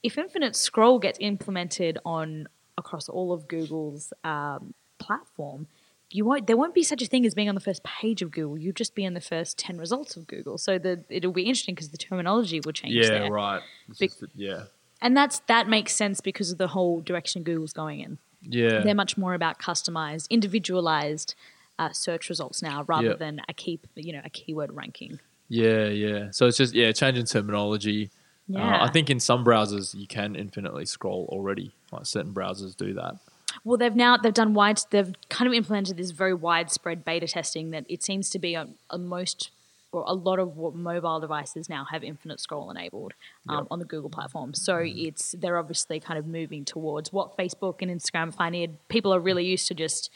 If 0.03 0.19
infinite 0.19 0.55
scroll 0.55 0.99
gets 0.99 1.19
implemented 1.21 1.99
on 2.05 2.49
across 2.79 3.09
all 3.09 3.33
of 3.33 3.49
Google's 3.49 4.13
um, 4.23 4.75
platform, 4.99 5.67
you 6.11 6.25
won't. 6.25 6.47
There 6.47 6.57
won't 6.57 6.75
be 6.75 6.85
such 6.85 7.03
a 7.03 7.07
thing 7.07 7.27
as 7.27 7.35
being 7.35 7.49
on 7.49 7.55
the 7.57 7.61
first 7.61 7.83
page 7.83 8.23
of 8.23 8.31
Google. 8.31 8.57
You'll 8.59 8.73
just 8.73 8.95
be 8.95 9.05
in 9.05 9.15
the 9.15 9.21
first 9.21 9.59
ten 9.59 9.79
results 9.79 10.17
of 10.17 10.27
Google. 10.27 10.59
So 10.59 10.79
the 10.79 11.03
it'll 11.09 11.33
be 11.33 11.43
interesting 11.43 11.75
because 11.75 11.89
the 11.89 11.99
terminology 11.99 12.61
will 12.61 12.73
change. 12.73 12.95
Yeah, 12.95 13.09
there. 13.09 13.31
right. 13.31 13.63
Bec- 13.99 14.11
just 14.11 14.25
yeah, 14.37 14.65
And 15.03 15.17
that's 15.17 15.41
that 15.49 15.69
makes 15.69 15.95
sense 15.95 16.21
because 16.21 16.53
of 16.53 16.59
the 16.59 16.69
whole 16.69 17.01
direction 17.01 17.43
Google's 17.43 17.73
going 17.73 18.01
in 18.01 18.19
yeah, 18.49 18.81
they're 18.81 18.95
much 18.95 19.17
more 19.17 19.35
about 19.35 19.59
customized, 19.59 20.29
individualized 20.31 21.35
uh, 21.79 21.93
search 21.93 22.29
results 22.29 22.63
now, 22.63 22.85
rather 22.85 23.09
Yep. 23.09 23.19
than 23.19 23.41
a 23.49 23.53
key, 23.55 23.79
you 23.95 24.13
know, 24.13 24.23
a 24.25 24.31
keyword 24.31 24.73
ranking. 24.75 25.21
yeah, 25.49 25.87
yeah. 25.87 26.31
So 26.31 26.47
it's 26.47 26.57
just 26.57 26.75
yeah, 26.75 26.91
changing 26.93 27.27
terminology. 27.27 28.11
Uh, 28.49 28.59
Yeah. 28.59 28.83
I 28.85 28.89
think 28.91 29.11
in 29.11 29.21
some 29.21 29.45
browsers 29.45 29.95
you 29.95 30.07
can 30.07 30.35
infinitely 30.37 30.87
scroll 30.87 31.27
already. 31.31 31.73
Like 31.93 32.07
certain 32.07 32.33
browsers 32.35 32.77
do 32.77 32.95
that. 32.95 33.17
Well, 33.65 33.77
they've 33.77 33.95
now 33.97 34.17
they've 34.17 34.35
done 34.35 34.55
wide. 34.55 34.81
They've 34.91 35.13
kind 35.29 35.47
of 35.49 35.55
implemented 35.55 35.97
this 35.97 36.11
very 36.11 36.35
widespread 36.35 37.05
beta 37.05 37.27
testing 37.29 37.71
that 37.71 37.85
it 37.89 38.03
seems 38.03 38.29
to 38.31 38.39
be 38.39 38.55
on, 38.57 38.75
on 38.91 39.07
most 39.07 39.51
or 39.93 40.03
a 40.07 40.13
lot 40.15 40.39
of 40.41 40.57
what 40.57 40.75
mobile 40.75 41.21
devices 41.21 41.69
now 41.69 41.85
have 41.91 42.03
infinite 42.05 42.39
scroll 42.41 42.71
enabled 42.71 43.15
um, 43.49 43.59
Yep. 43.59 43.67
on 43.71 43.79
the 43.79 43.85
Google 43.85 44.11
platform. 44.11 44.53
So 44.53 44.83
it's 44.85 45.33
they're 45.39 45.59
obviously 45.59 46.01
kind 46.01 46.19
of 46.19 46.27
moving 46.27 46.65
towards 46.65 47.13
what 47.13 47.37
Facebook 47.37 47.77
and 47.83 47.91
Instagram 47.91 48.35
pioneered. 48.35 48.73
People 48.89 49.15
are 49.15 49.21
really 49.21 49.45
used 49.47 49.69
to 49.69 49.75
just. 49.75 50.11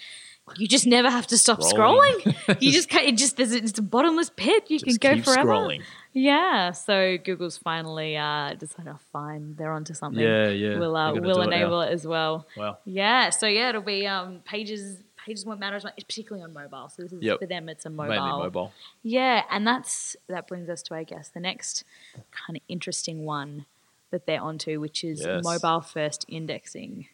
You 0.59 0.66
just 0.69 0.87
never 0.87 1.09
have 1.11 1.26
to 1.28 1.38
stop 1.38 1.61
Scrolling. 1.61 2.12
scrolling. 2.23 2.57
you 2.61 2.73
just 2.73 2.88
can't, 2.88 3.07
it 3.07 3.16
just 3.16 3.37
there's, 3.37 3.52
it's 3.52 3.78
a 3.78 3.83
bottomless 3.83 4.30
pit. 4.35 4.64
You 4.71 4.78
Just 4.78 5.00
can 5.00 5.19
go 5.19 5.23
forever. 5.23 5.49
scrolling. 5.50 5.83
Yeah, 6.12 6.73
so 6.73 7.16
Google's 7.19 7.57
finally 7.57 8.16
uh, 8.16 8.54
decided, 8.54 8.92
oh, 8.92 8.99
fine, 9.12 9.54
they're 9.57 9.71
onto 9.73 9.95
something. 9.95 10.23
Yeah, 10.23 10.49
yeah, 10.49 10.78
We'll 10.78 10.97
uh, 10.97 11.12
we'll 11.14 11.35
do 11.35 11.40
it 11.42 11.45
enable 11.47 11.83
it, 11.83 11.92
as 11.92 12.04
well. 12.07 12.47
Wow. 12.57 12.78
Yeah, 12.85 13.30
so 13.30 13.47
yeah, 13.47 13.69
it'll 13.69 13.83
be 13.83 14.07
um, 14.07 14.40
pages. 14.45 14.99
Pages 15.25 15.45
won't 15.45 15.61
matter 15.61 15.76
as 15.76 15.85
much, 15.85 15.95
particularly 16.07 16.42
on 16.42 16.52
mobile. 16.54 16.88
So 16.88 17.02
this 17.02 17.12
is 17.12 17.23
Yep. 17.23 17.40
for 17.40 17.47
them. 17.47 17.69
It's 17.69 17.85
a 17.87 17.90
mobile. 17.90 18.09
Mainly 18.14 18.30
mobile. 18.30 18.73
Yeah, 19.02 19.42
and 19.50 19.66
that's 19.66 20.16
that 20.28 20.49
brings 20.49 20.69
us 20.71 20.83
to 20.85 20.95
I 20.95 21.04
guess 21.04 21.28
the 21.28 21.40
next 21.40 21.85
kind 22.33 22.57
of 22.57 22.62
interesting 22.69 23.25
one 23.25 23.66
that 24.11 24.26
they're 24.26 24.40
onto, 24.40 24.80
which 24.80 25.04
is 25.04 25.21
Yes. 25.21 25.45
mobile 25.45 25.80
first 25.83 26.25
indexing, 26.26 27.07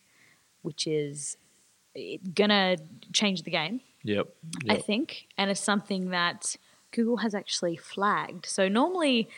which 0.62 0.86
is 0.86 1.36
gonna 2.34 2.76
change 3.12 3.42
the 3.42 3.50
game. 3.50 3.80
Yep. 4.04 4.28
I 4.68 4.76
think, 4.76 5.26
and 5.36 5.50
it's 5.50 5.60
something 5.60 6.10
that 6.10 6.54
Google 6.92 7.18
has 7.18 7.34
actually 7.34 7.76
flagged. 7.76 8.46
So 8.46 8.68
normally, 8.68 9.28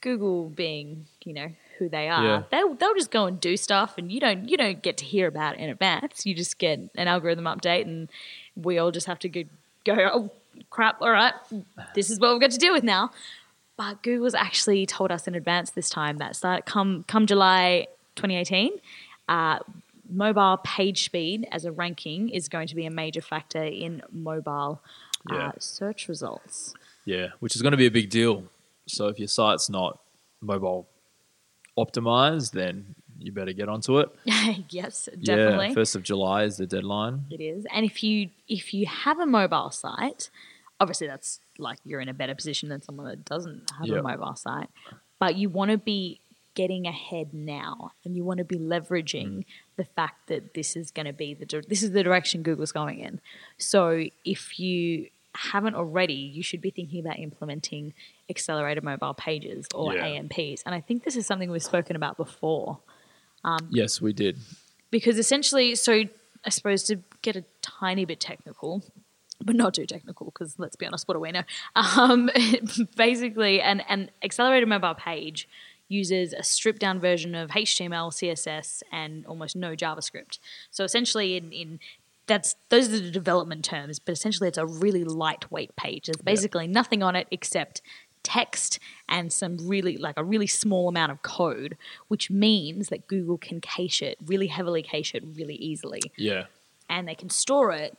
Google 0.00 0.48
being 0.50 1.06
you 1.24 1.32
know 1.32 1.48
who 1.78 1.88
they 1.88 2.08
are, 2.08 2.24
Yeah. 2.24 2.42
they'll 2.50 2.74
they'll 2.74 2.94
just 2.94 3.10
go 3.10 3.26
and 3.26 3.40
do 3.40 3.56
stuff, 3.56 3.94
and 3.96 4.12
you 4.12 4.20
don't 4.20 4.48
you 4.48 4.56
don't 4.56 4.82
get 4.82 4.96
to 4.98 5.04
hear 5.04 5.26
about 5.26 5.54
it 5.56 5.60
in 5.60 5.70
advance. 5.70 6.26
You 6.26 6.34
just 6.34 6.58
get 6.58 6.78
an 6.94 7.08
algorithm 7.08 7.44
update, 7.44 7.82
and 7.82 8.08
we 8.56 8.78
all 8.78 8.90
just 8.90 9.06
have 9.06 9.18
to 9.20 9.28
go 9.28 9.44
go. 9.84 9.94
Oh 10.12 10.30
crap! 10.68 11.00
All 11.00 11.10
right, 11.10 11.32
this 11.94 12.10
is 12.10 12.20
what 12.20 12.32
we've 12.32 12.40
got 12.40 12.50
to 12.50 12.58
deal 12.58 12.72
with 12.72 12.84
now. 12.84 13.10
But 13.76 14.02
Google's 14.02 14.34
actually 14.34 14.84
told 14.84 15.10
us 15.10 15.26
in 15.26 15.34
advance 15.34 15.70
this 15.70 15.88
time 15.88 16.18
that 16.18 16.36
start 16.36 16.66
come 16.66 17.04
come 17.08 17.24
July 17.26 17.86
2018. 18.16 18.72
Uh, 19.26 19.60
mobile 20.10 20.58
page 20.58 21.04
speed 21.04 21.46
as 21.50 21.64
a 21.64 21.72
ranking 21.72 22.28
is 22.28 22.48
going 22.48 22.68
to 22.68 22.74
be 22.74 22.86
a 22.86 22.90
major 22.90 23.20
factor 23.20 23.62
in 23.62 24.02
mobile 24.10 24.82
uh, 25.30 25.52
search 25.58 26.08
results. 26.08 26.74
Yeah, 27.04 27.28
which 27.40 27.56
is 27.56 27.62
going 27.62 27.72
to 27.72 27.78
be 27.78 27.86
a 27.86 27.90
big 27.90 28.10
deal. 28.10 28.44
So 28.86 29.08
if 29.08 29.18
your 29.18 29.28
site's 29.28 29.68
not 29.68 30.00
mobile 30.40 30.88
optimized, 31.78 32.52
then 32.52 32.94
you 33.18 33.32
better 33.32 33.52
get 33.52 33.68
onto 33.68 33.98
it. 33.98 34.10
yes, 34.70 35.08
definitely. 35.22 35.68
Yeah, 35.68 35.74
first 35.74 35.94
of 35.94 36.02
July 36.02 36.44
is 36.44 36.56
the 36.56 36.66
deadline. 36.66 37.26
It 37.30 37.40
is. 37.40 37.66
And 37.72 37.84
if 37.84 38.02
you 38.02 38.30
if 38.48 38.72
you 38.74 38.86
have 38.86 39.18
a 39.18 39.26
mobile 39.26 39.70
site, 39.70 40.30
obviously 40.78 41.06
that's 41.06 41.40
like 41.58 41.78
you're 41.84 42.00
in 42.00 42.08
a 42.08 42.14
better 42.14 42.34
position 42.34 42.68
than 42.68 42.82
someone 42.82 43.06
that 43.06 43.24
doesn't 43.24 43.70
have 43.78 43.88
a 43.90 44.02
mobile 44.02 44.34
site. 44.34 44.68
But 45.18 45.36
you 45.36 45.50
want 45.50 45.70
to 45.70 45.78
be 45.78 46.20
getting 46.54 46.86
ahead 46.86 47.32
now 47.32 47.92
and 48.04 48.16
you 48.16 48.24
want 48.24 48.38
to 48.38 48.44
be 48.44 48.56
leveraging 48.58 49.44
the 49.76 49.84
fact 49.84 50.26
that 50.28 50.54
this 50.54 50.76
is 50.76 50.90
going 50.90 51.06
to 51.06 51.12
be 51.12 51.32
the 51.34 51.46
this 51.68 51.82
is 51.82 51.92
the 51.92 52.02
direction 52.02 52.42
Google's 52.42 52.72
going 52.72 52.98
in. 53.00 53.20
So 53.58 54.04
if 54.24 54.58
you 54.58 55.08
haven't 55.34 55.76
already, 55.76 56.14
you 56.14 56.42
should 56.42 56.60
be 56.60 56.70
thinking 56.70 57.00
about 57.00 57.18
implementing 57.20 57.94
accelerated 58.28 58.82
mobile 58.82 59.14
pages 59.14 59.64
or 59.74 59.94
Yeah. 59.94 60.04
AMPs. 60.04 60.64
And 60.66 60.74
I 60.74 60.80
think 60.80 61.04
this 61.04 61.14
is 61.16 61.24
something 61.26 61.50
we've 61.50 61.62
spoken 61.62 61.94
about 61.96 62.16
before 62.16 62.78
Yes, 63.70 64.00
we 64.00 64.12
did. 64.12 64.38
because 64.90 65.18
essentially, 65.18 65.74
so 65.76 66.02
I 66.44 66.50
suppose 66.50 66.82
to 66.84 66.96
get 67.22 67.36
a 67.36 67.44
tiny 67.62 68.04
bit 68.04 68.18
technical, 68.20 68.82
but 69.42 69.54
not 69.54 69.72
too 69.74 69.86
technical, 69.86 70.26
because 70.26 70.58
let's 70.58 70.76
be 70.76 70.84
honest, 70.84 71.06
what 71.08 71.14
do 71.14 71.20
we 71.20 71.30
know? 71.32 71.44
Um, 71.76 72.28
basically, 72.96 73.60
an, 73.60 73.80
an 73.88 74.10
accelerated 74.22 74.68
mobile 74.68 74.94
page 74.94 75.48
uses 75.90 76.32
a 76.32 76.42
stripped 76.42 76.78
down 76.80 77.00
version 77.00 77.34
of 77.34 77.50
HTML, 77.50 78.10
CSS, 78.12 78.82
and 78.92 79.26
almost 79.26 79.56
no 79.56 79.74
JavaScript. 79.74 80.38
So 80.70 80.84
essentially, 80.84 81.36
in, 81.36 81.52
in 81.52 81.80
that's 82.26 82.54
those 82.68 82.88
are 82.88 83.00
the 83.00 83.10
development 83.10 83.64
terms, 83.64 83.98
but 83.98 84.12
essentially, 84.12 84.48
it's 84.48 84.58
a 84.58 84.66
really 84.66 85.04
lightweight 85.04 85.74
page. 85.76 86.06
There's 86.06 86.22
basically 86.22 86.66
nothing 86.68 87.02
on 87.02 87.16
it 87.16 87.26
except 87.30 87.82
text 88.22 88.78
and 89.08 89.32
some 89.32 89.56
really 89.66 89.96
like 89.96 90.14
a 90.18 90.22
really 90.24 90.46
small 90.46 90.88
amount 90.88 91.10
of 91.10 91.22
code, 91.22 91.76
which 92.08 92.30
means 92.30 92.88
that 92.90 93.06
Google 93.06 93.38
can 93.38 93.60
cache 93.60 94.02
it 94.02 94.18
really 94.24 94.46
heavily, 94.46 94.82
cache 94.82 95.14
it 95.14 95.24
really 95.34 95.54
easily, 95.56 96.00
Yeah. 96.16 96.44
and 96.88 97.08
they 97.08 97.14
can 97.14 97.30
store 97.30 97.72
it 97.72 97.96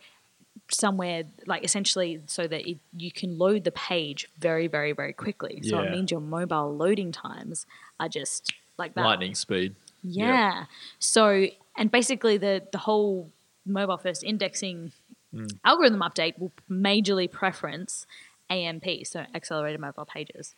somewhere 0.74 1.24
like 1.46 1.64
essentially 1.64 2.22
so 2.28 2.48
that 2.48 2.70
it, 2.70 2.78
you 2.96 3.12
can 3.12 3.38
load 3.38 3.64
the 3.64 3.72
page 3.72 4.30
very, 4.40 4.68
very, 4.68 4.92
very 4.94 5.14
quickly. 5.14 5.62
So 5.64 5.80
it 5.80 5.92
means 5.92 6.12
your 6.12 6.22
mobile 6.22 6.76
loading 6.76 7.12
times 7.12 7.66
are 8.00 8.10
just 8.10 8.54
like 8.78 8.94
that. 8.96 9.04
Lightning 9.06 9.36
speed. 9.36 9.76
Yeah. 10.04 10.66
So, 11.00 11.48
and 11.78 11.92
basically, 11.92 12.38
the 12.38 12.64
the 12.72 12.80
whole 12.80 13.30
mobile 13.66 13.98
first 13.98 14.24
indexing 14.24 14.92
Mm. 15.34 15.50
algorithm 15.64 16.02
update 16.02 16.38
will 16.38 16.52
majorly 16.70 17.32
preference 17.32 18.06
AMP, 18.50 19.06
so 19.06 19.26
accelerated 19.34 19.80
mobile 19.80 20.04
pages. 20.04 20.56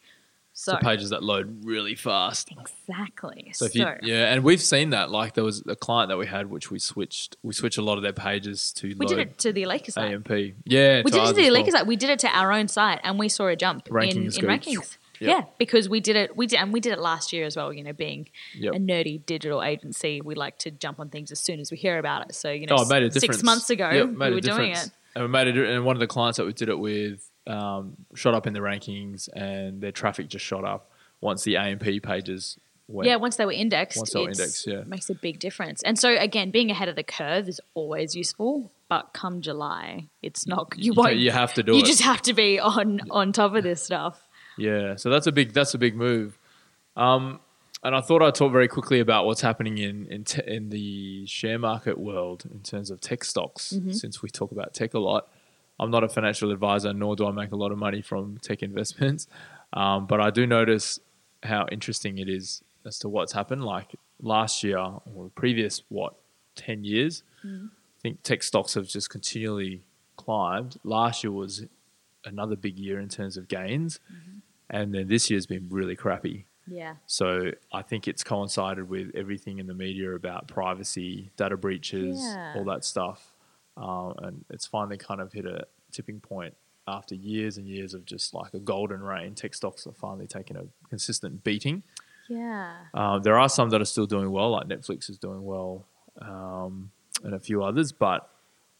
So, 0.55 0.73
So 0.73 0.77
pages 0.77 1.09
that 1.09 1.23
load 1.23 1.65
really 1.65 1.95
fast. 1.95 2.49
exactly. 2.51 3.51
So 3.55 3.65
if 3.65 3.73
you, 3.75 3.87
yeah, 4.03 4.31
and 4.33 4.43
we've 4.43 4.61
seen 4.61 4.91
that. 4.91 5.09
Like 5.09 5.33
there 5.33 5.43
was 5.43 5.63
a 5.67 5.75
client 5.75 6.09
that 6.09 6.17
we 6.17 6.27
had, 6.27 6.49
which 6.49 6.69
we 6.69 6.77
switched. 6.79 7.37
We 7.41 7.53
switched 7.53 7.77
a 7.79 7.81
lot 7.81 7.97
of 7.97 8.03
their 8.03 8.13
pages 8.13 8.71
to 8.73 8.93
we 8.97 9.05
did 9.07 9.17
it 9.17 9.37
to 9.39 9.51
the 9.51 9.63
Alika 9.63 9.91
site. 9.91 10.11
AMP. 10.13 10.29
Yeah, 10.65 11.01
we 11.03 11.09
did 11.11 11.23
it 11.23 11.27
to 11.27 11.33
the 11.33 11.41
Alika 11.47 11.63
well. 11.63 11.71
site. 11.71 11.87
We 11.87 11.95
did 11.95 12.09
it 12.11 12.19
to 12.19 12.27
our 12.29 12.51
own 12.51 12.67
site, 12.67 12.99
and 13.03 13.17
we 13.17 13.29
saw 13.29 13.47
a 13.47 13.55
jump 13.55 13.87
in, 13.87 13.93
Rankings 13.93 14.35
in 14.37 14.41
go- 14.41 14.47
rankings. 14.47 14.97
Yep. 15.19 15.29
Yeah, 15.29 15.41
because 15.57 15.87
we 15.89 15.99
did 16.01 16.15
it. 16.17 16.35
We 16.35 16.47
did, 16.47 16.59
and 16.59 16.71
we 16.73 16.79
did 16.79 16.91
it 16.93 16.99
last 16.99 17.33
year 17.33 17.45
as 17.45 17.55
well. 17.55 17.71
You 17.73 17.83
know, 17.83 17.93
being 17.93 18.29
Yep. 18.55 18.73
a 18.73 18.77
nerdy 18.77 19.25
digital 19.25 19.63
agency, 19.63 20.21
we 20.21 20.35
like 20.35 20.57
to 20.59 20.71
jump 20.71 20.99
on 20.99 21.09
things 21.09 21.31
as 21.31 21.39
soon 21.39 21.59
as 21.59 21.71
we 21.71 21.77
hear 21.77 21.97
about 21.97 22.29
it. 22.29 22.35
So 22.35 22.51
you 22.51 22.67
know, 22.67 22.75
Oh, 22.77 22.81
it 22.83 22.89
made 22.89 23.03
a 23.03 23.19
six 23.19 23.41
months 23.41 23.69
ago 23.69 23.89
Yep, 23.89 24.07
we 24.09 24.31
were 24.35 24.39
doing 24.41 24.71
it. 24.73 24.89
And 25.15 25.23
we 25.23 25.29
made 25.29 25.47
it. 25.47 25.57
And 25.57 25.85
one 25.85 25.95
of 25.95 25.99
the 25.99 26.07
clients 26.07 26.37
that 26.37 26.45
we 26.45 26.53
did 26.53 26.67
it 26.69 26.77
with 26.77 27.29
um, 27.47 27.95
shot 28.15 28.33
up 28.33 28.47
in 28.47 28.53
the 28.53 28.59
rankings, 28.59 29.29
and 29.35 29.81
their 29.81 29.91
traffic 29.91 30.27
just 30.27 30.45
shot 30.45 30.63
up 30.63 30.89
once 31.21 31.43
the 31.43 31.57
AMP 31.57 32.03
pages 32.03 32.57
went. 32.87 33.07
Yeah, 33.07 33.15
once 33.17 33.35
they 33.37 33.45
were 33.45 33.51
indexed, 33.51 33.97
Once 33.97 34.11
they 34.13 34.19
were 34.21 34.29
indexed, 34.29 34.67
yeah. 34.67 34.81
makes 34.85 35.09
a 35.09 35.15
big 35.15 35.39
difference. 35.39 35.81
And 35.83 35.97
so 35.97 36.15
again, 36.17 36.51
being 36.51 36.69
ahead 36.71 36.89
of 36.89 36.95
the 36.95 37.03
curve 37.03 37.47
is 37.47 37.59
always 37.73 38.15
useful, 38.15 38.71
but 38.89 39.11
come 39.13 39.41
July, 39.41 40.07
it's 40.21 40.45
not. 40.47 40.73
You, 40.77 40.91
You, 40.91 40.93
won't. 40.93 41.15
you 41.17 41.31
have 41.31 41.53
to 41.55 41.63
do 41.63 41.73
you 41.73 41.79
it. 41.79 41.85
just 41.85 42.01
have 42.01 42.21
to 42.23 42.33
be 42.33 42.59
on 42.59 43.01
on 43.09 43.31
top 43.31 43.55
of 43.55 43.63
this 43.63 43.81
stuff. 43.83 44.21
Yeah, 44.57 44.95
so 44.97 45.09
that's 45.09 45.27
a 45.27 45.31
big 45.31 45.53
that's 45.53 45.73
a 45.73 45.77
big 45.77 45.95
move. 45.95 46.37
Um, 46.95 47.39
and 47.85 47.95
I 47.95 48.01
thought 48.01 48.21
I'd 48.21 48.35
talk 48.35 48.51
very 48.51 48.67
quickly 48.69 48.99
about 49.01 49.25
what's 49.25 49.41
happening 49.41 49.77
in 49.77 50.05
in, 50.07 50.23
te- 50.23 50.43
in 50.45 50.69
the 50.69 51.25
share 51.25 51.57
market 51.59 51.97
world 51.97 52.43
in 52.51 52.59
terms 52.59 52.91
of 52.91 53.01
tech 53.01 53.23
stocks. 53.23 53.73
Mm-hmm. 53.73 53.91
Since 53.91 54.21
we 54.21 54.29
talk 54.29 54.51
about 54.51 54.73
tech 54.73 54.93
a 54.93 54.99
lot, 54.99 55.27
I'm 55.83 55.91
not 55.91 56.03
a 56.03 56.09
financial 56.09 56.51
advisor, 56.51 56.93
nor 56.93 57.15
do 57.15 57.27
I 57.27 57.31
make 57.31 57.51
a 57.51 57.55
lot 57.55 57.71
of 57.71 57.77
money 57.77 58.01
from 58.01 58.37
tech 58.41 58.63
investments. 58.63 59.27
Um, 59.73 60.05
but 60.07 60.21
I 60.21 60.29
do 60.29 60.45
notice 60.47 60.99
how 61.43 61.65
interesting 61.71 62.17
it 62.19 62.29
is 62.29 62.61
as 62.85 62.99
to 62.99 63.09
what's 63.09 63.33
happened. 63.33 63.63
Like 63.63 63.95
last 64.21 64.63
year 64.63 64.77
or 64.77 65.29
previous 65.35 65.83
what 65.89 66.13
ten 66.55 66.83
years, 66.83 67.23
Mm-hmm. 67.45 67.65
I 67.65 67.99
think 68.01 68.23
tech 68.23 68.41
stocks 68.43 68.73
have 68.75 68.87
just 68.87 69.09
continually 69.09 69.81
climbed. 70.15 70.77
Last 70.83 71.23
year 71.23 71.31
was 71.31 71.65
another 72.25 72.55
big 72.55 72.77
year 72.79 72.99
in 72.99 73.09
terms 73.09 73.35
of 73.37 73.47
gains, 73.47 73.99
Mm-hmm. 74.11 74.37
and 74.69 74.93
then 74.93 75.07
this 75.09 75.29
year's 75.29 75.45
been 75.45 75.67
really 75.69 75.95
crappy. 75.97 76.45
Yeah. 76.67 76.95
So 77.07 77.51
I 77.73 77.81
think 77.81 78.07
it's 78.07 78.23
coincided 78.23 78.87
with 78.87 79.11
everything 79.15 79.59
in 79.59 79.67
the 79.67 79.73
media 79.73 80.13
about 80.15 80.47
privacy, 80.47 81.31
data 81.35 81.57
breaches, 81.57 82.17
Yeah. 82.21 82.53
all 82.55 82.63
that 82.65 82.85
stuff, 82.85 83.32
um, 83.77 84.13
and 84.19 84.45
it's 84.49 84.65
finally 84.65 84.97
kind 84.97 85.21
of 85.21 85.33
hit 85.33 85.45
a 85.45 85.65
tipping 85.91 86.19
point 86.19 86.53
after 86.87 87.15
years 87.15 87.57
and 87.57 87.67
years 87.67 87.93
of 87.93 88.05
just 88.05 88.33
like 88.33 88.53
a 88.53 88.59
golden 88.59 89.01
reign. 89.01 89.35
Tech 89.35 89.53
stocks 89.53 89.87
are 89.87 89.93
finally 89.93 90.27
taking 90.27 90.57
a 90.57 90.65
consistent 90.89 91.43
beating. 91.43 91.83
Yeah. 92.29 92.73
Um, 92.93 93.21
there 93.23 93.37
are 93.37 93.49
some 93.49 93.69
that 93.69 93.81
are 93.81 93.85
still 93.85 94.05
doing 94.05 94.31
well, 94.31 94.51
like 94.51 94.67
Netflix 94.67 95.09
is 95.09 95.17
doing 95.17 95.43
well, 95.43 95.85
um, 96.21 96.91
and 97.23 97.33
a 97.33 97.39
few 97.39 97.63
others. 97.63 97.91
But 97.91 98.29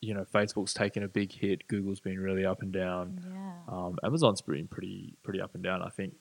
you 0.01 0.13
know, 0.13 0.25
Facebook's 0.33 0.73
taken 0.73 1.03
a 1.03 1.07
big 1.07 1.31
hit. 1.31 1.67
Google's 1.67 1.99
been 1.99 2.19
really 2.19 2.45
up 2.45 2.61
and 2.61 2.73
down. 2.73 3.21
Yeah. 3.25 3.73
Um, 3.73 3.97
Amazon's 4.03 4.41
been 4.41 4.67
pretty 4.67 5.13
pretty 5.23 5.41
up 5.41 5.55
and 5.55 5.63
down, 5.63 5.81
I 5.81 5.89
think, 5.89 6.13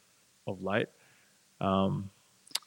of 0.46 0.62
late. 0.62 0.88
Um, 1.60 2.10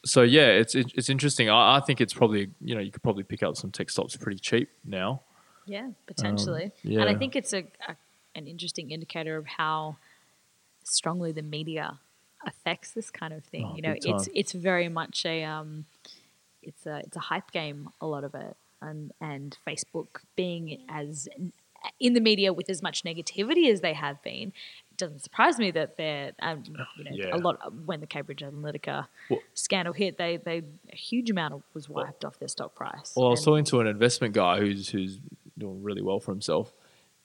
so 0.06 0.22
yeah, 0.22 0.48
it's 0.48 0.76
it, 0.76 0.92
it's 0.96 1.10
interesting. 1.10 1.50
I, 1.50 1.78
I 1.78 1.80
think 1.80 2.02
it's 2.02 2.14
probably 2.14 2.52
you 2.62 2.76
know 2.76 2.82
you 2.82 2.92
could 2.92 3.04
probably 3.04 3.24
pick 3.24 3.44
up 3.44 3.56
some 3.56 3.72
tech 3.72 3.90
stocks 3.90 4.16
pretty 4.16 4.40
cheap 4.40 4.70
now. 4.84 5.22
Yeah, 5.66 5.90
potentially. 6.08 6.66
Um, 6.66 6.72
yeah. 6.84 7.02
And 7.02 7.10
I 7.10 7.16
think 7.16 7.36
it's 7.36 7.54
a, 7.54 7.66
a 7.88 7.96
an 8.36 8.48
interesting 8.48 8.92
indicator 8.92 9.38
of 9.38 9.46
how 9.48 9.96
strongly 10.84 11.32
the 11.32 11.42
media 11.42 11.98
affects 12.46 12.92
this 12.92 13.10
kind 13.10 13.34
of 13.34 13.44
thing. 13.46 13.70
Oh, 13.72 13.76
you 13.76 13.82
know, 13.82 13.96
it's 13.96 14.30
it's 14.34 14.52
very 14.52 14.90
much 14.90 15.26
a 15.26 15.44
um, 15.44 15.86
it's 16.62 16.86
a 16.86 16.98
it's 17.00 17.16
a 17.16 17.22
hype 17.22 17.52
game. 17.52 17.90
A 18.02 18.06
lot 18.06 18.24
of 18.24 18.36
it, 18.36 18.56
and 18.82 19.12
and 19.22 19.58
Facebook 19.68 20.08
being 20.36 20.82
as 20.90 21.28
in 22.00 22.14
the 22.14 22.20
media 22.20 22.52
with 22.52 22.70
as 22.70 22.82
much 22.82 23.04
negativity 23.04 23.72
as 23.72 23.82
they 23.82 23.94
have 23.94 24.22
been. 24.24 24.52
It 24.92 24.98
doesn't 24.98 25.20
surprise 25.20 25.60
me 25.60 25.72
that 25.72 25.98
they're, 25.98 26.32
um, 26.42 26.64
you 26.68 26.74
know, 27.04 27.12
Yeah. 27.12 27.36
a 27.36 27.38
lot 27.38 27.60
when 27.86 28.00
the 28.00 28.08
Cambridge 28.08 28.42
Analytica 28.42 29.08
Well- 29.30 29.40
scandal 29.54 29.94
hit, 29.94 30.18
they 30.18 30.38
they 30.38 30.62
a 30.92 30.96
huge 30.96 31.30
amount 31.30 31.54
of, 31.54 31.64
was 31.74 31.88
wiped 31.90 32.26
off 32.26 32.40
their 32.40 32.48
stock 32.48 32.76
price. 32.76 33.14
Well, 33.16 33.28
I 33.28 33.30
was 33.32 33.44
talking 33.44 33.66
to 33.66 33.80
an 33.82 33.88
investment 33.88 34.34
guy 34.34 34.60
who's 34.60 34.90
who's 34.90 35.20
doing 35.58 35.82
really 35.82 36.02
well 36.02 36.20
for 36.20 36.32
himself. 36.32 36.74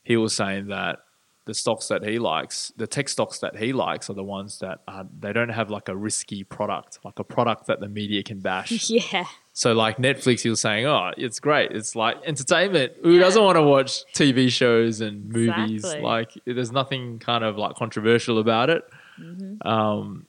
He 0.03 0.17
was 0.17 0.35
saying 0.35 0.69
that 0.69 1.01
the 1.47 1.55
stocks 1.55 1.89
that 1.89 2.05
he 2.05 2.19
likes, 2.19 2.73
the 2.77 2.87
tech 2.87 3.09
stocks 3.09 3.39
that 3.41 3.57
he 3.57 3.73
likes, 3.73 4.09
are 4.09 4.15
the 4.15 4.23
ones 4.23 4.59
that 4.61 4.81
are, 4.87 5.07
they 5.19 5.33
don't 5.33 5.49
have 5.49 5.71
like 5.71 5.89
a 5.89 5.97
risky 5.97 6.45
product, 6.45 7.01
like 7.05 7.19
a 7.19 7.25
product 7.25 7.67
that 7.67 7.81
the 7.81 7.89
media 7.89 8.23
can 8.23 8.39
bash. 8.39 8.91
yeah. 8.91 9.25
so, 9.53 9.73
like 9.73 9.97
Netflix, 9.97 10.43
he 10.43 10.49
was 10.49 10.61
saying, 10.61 10.87
"Oh, 10.87 11.11
it's 11.17 11.41
great. 11.41 11.73
It's 11.73 11.97
like 11.97 12.19
entertainment. 12.25 12.93
Who 13.03 13.19
doesn't 13.19 13.43
want 13.43 13.57
to 13.57 13.63
watch 13.63 14.05
TV 14.15 14.51
shows 14.51 15.01
and 15.01 15.29
movies? 15.29 15.85
Exactly. 15.85 16.03
Like, 16.03 16.33
there's 16.47 16.73
nothing 16.73 17.19
kind 17.19 17.43
of 17.43 17.57
like 17.57 17.75
controversial 17.75 18.39
about 18.39 18.71
it." 18.71 18.85
Mm-hmm. 19.19 19.67
Um, 19.67 20.27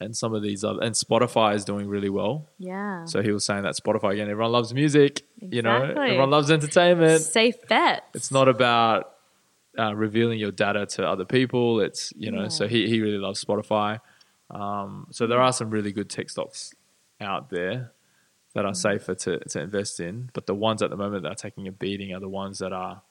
and 0.00 0.16
some 0.16 0.34
of 0.34 0.42
these 0.42 0.64
other, 0.64 0.80
and 0.82 0.94
Spotify 0.94 1.54
is 1.54 1.64
doing 1.64 1.86
really 1.88 2.10
well. 2.10 2.48
Yeah. 2.58 3.04
So 3.06 3.22
he 3.22 3.30
was 3.30 3.44
saying 3.44 3.62
that 3.62 3.74
Spotify 3.74 4.12
again, 4.14 4.28
everyone 4.28 4.52
loves 4.52 4.74
music, 4.74 5.22
you 5.40 5.62
know, 5.62 5.82
everyone 5.82 6.30
loves 6.30 6.50
entertainment. 6.50 7.22
safe 7.22 7.56
bet. 7.68 8.04
It's 8.14 8.30
not 8.32 8.48
about 8.48 9.12
uh, 9.78 9.94
revealing 9.94 10.38
your 10.38 10.50
data 10.52 10.86
to 10.86 11.06
other 11.06 11.24
people. 11.24 11.80
It's 11.80 12.12
you 12.16 12.30
know, 12.30 12.42
Yeah. 12.42 12.48
so 12.48 12.66
he 12.68 12.88
he 12.88 13.00
really 13.00 13.18
loves 13.18 13.42
Spotify. 13.44 14.00
Um, 14.50 15.06
so 15.10 15.26
there 15.26 15.40
are 15.40 15.52
some 15.52 15.70
really 15.70 15.92
good 15.92 16.10
tech 16.10 16.28
stocks 16.30 16.74
out 17.20 17.50
there 17.50 17.92
that 18.54 18.64
are 18.64 18.72
Mm. 18.72 18.76
safer 18.76 19.14
to 19.14 19.38
to 19.38 19.60
invest 19.60 19.98
in, 20.00 20.30
but 20.32 20.46
the 20.46 20.54
ones 20.54 20.82
at 20.82 20.90
the 20.90 20.96
moment 20.96 21.22
that 21.24 21.32
are 21.32 21.34
taking 21.34 21.66
a 21.68 21.72
beating 21.72 22.12
are 22.14 22.20
the 22.20 22.28
ones 22.28 22.58
that 22.58 22.72
are 22.72 23.02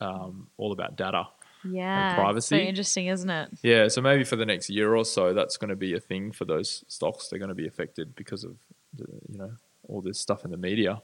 um, 0.00 0.48
all 0.58 0.72
about 0.72 0.96
data. 0.96 1.28
Yeah. 1.70 2.14
privacy. 2.14 2.56
So 2.56 2.62
interesting, 2.62 3.06
isn't 3.08 3.30
it? 3.30 3.50
Yeah, 3.62 3.88
so 3.88 4.00
maybe 4.00 4.24
for 4.24 4.36
the 4.36 4.46
next 4.46 4.68
year 4.70 4.94
or 4.94 5.04
so, 5.04 5.32
that's 5.34 5.56
going 5.56 5.70
to 5.70 5.76
be 5.76 5.94
a 5.94 6.00
thing 6.00 6.32
for 6.32 6.44
those 6.44 6.84
stocks. 6.88 7.28
They're 7.28 7.38
going 7.38 7.48
to 7.48 7.54
be 7.54 7.66
affected 7.66 8.14
because 8.14 8.44
of 8.44 8.56
the, 8.94 9.06
you 9.28 9.38
know 9.38 9.52
all 9.86 10.00
this 10.00 10.18
stuff 10.18 10.46
in 10.46 10.50
the 10.50 10.56
media. 10.56 11.02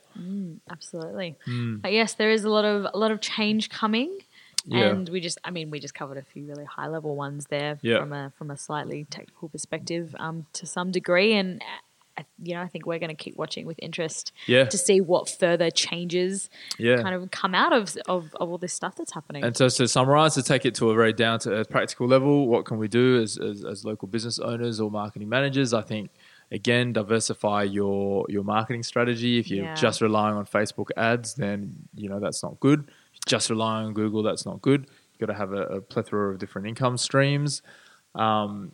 Absolutely. 0.71 1.37
Mm. 1.47 1.83
But 1.83 1.93
yes, 1.93 2.15
there 2.15 2.31
is 2.31 2.45
a 2.45 2.49
lot 2.51 2.65
of 2.65 2.87
a 2.95 2.99
lot 2.99 3.11
of 3.11 3.21
change 3.21 3.69
coming. 3.69 4.19
Yeah. 4.65 4.89
And 4.91 5.09
we 5.09 5.21
just, 5.21 5.39
I 5.45 5.51
mean, 5.51 5.71
we 5.71 5.81
just 5.81 5.95
covered 5.95 6.19
a 6.19 6.23
few 6.23 6.45
really 6.47 6.65
high 6.65 6.89
level 6.89 7.17
ones 7.17 7.47
there 7.49 7.79
Yeah. 7.83 8.01
from 8.01 8.13
a 8.13 8.33
from 8.37 8.51
a 8.51 8.57
slightly 8.57 9.07
technical 9.11 9.49
perspective, 9.49 10.15
um, 10.19 10.47
to 10.55 10.67
some 10.67 10.91
degree. 10.91 11.33
And 11.35 11.63
you 12.43 12.55
know, 12.55 12.61
I 12.63 12.67
think 12.69 12.87
we're 12.87 12.99
going 12.99 13.09
to 13.17 13.23
keep 13.25 13.37
watching 13.37 13.67
with 13.67 13.79
interest 13.81 14.33
Yeah. 14.47 14.65
to 14.65 14.77
see 14.79 15.01
what 15.01 15.29
further 15.29 15.71
changes 15.71 16.51
Yeah. 16.79 17.03
kind 17.03 17.15
of 17.15 17.31
come 17.31 17.55
out 17.55 17.73
of 17.73 17.97
of, 18.07 18.35
of 18.41 18.49
all 18.51 18.59
this 18.59 18.73
stuff 18.75 18.97
that's 18.97 19.13
happening. 19.13 19.43
And 19.45 19.57
so, 19.57 19.69
to 19.69 19.89
summarize, 19.89 20.35
to 20.35 20.43
take 20.43 20.65
it 20.67 20.75
to 20.77 20.91
a 20.91 20.95
very 20.95 21.13
down 21.13 21.39
to 21.41 21.51
earth 21.53 21.71
practical 21.71 22.07
level, 22.07 22.47
what 22.49 22.65
can 22.67 22.79
we 22.79 22.89
do 22.89 23.21
as, 23.23 23.39
as, 23.39 23.65
as 23.65 23.85
local 23.85 24.09
business 24.09 24.39
owners 24.39 24.81
or 24.81 24.91
marketing 24.91 25.29
managers? 25.29 25.73
I 25.73 25.83
think, 25.83 26.11
again, 26.53 26.93
diversify 26.93 27.63
your, 27.65 28.27
your 28.29 28.43
marketing 28.45 28.83
strategy. 28.83 29.39
If 29.39 29.51
you're 29.51 29.65
Yeah. 29.65 29.75
just 29.75 30.01
relying 30.01 30.35
on 30.37 30.45
Facebook 30.47 30.89
ads, 30.97 31.35
then, 31.35 31.75
you 31.95 32.09
know, 32.09 32.21
that's 32.21 32.43
not 32.43 32.59
good. 32.61 32.91
Just 33.27 33.51
relying 33.51 33.87
on 33.87 33.95
Google, 33.95 34.23
that's 34.23 34.45
not 34.45 34.61
good. 34.63 34.87
You've 35.13 35.27
got 35.29 35.33
to 35.33 35.39
have 35.39 35.53
a, 35.53 35.63
a 35.77 35.81
plethora 35.81 36.33
of 36.33 36.39
different 36.39 36.67
income 36.69 36.97
streams. 36.97 37.63
Um, 38.15 38.73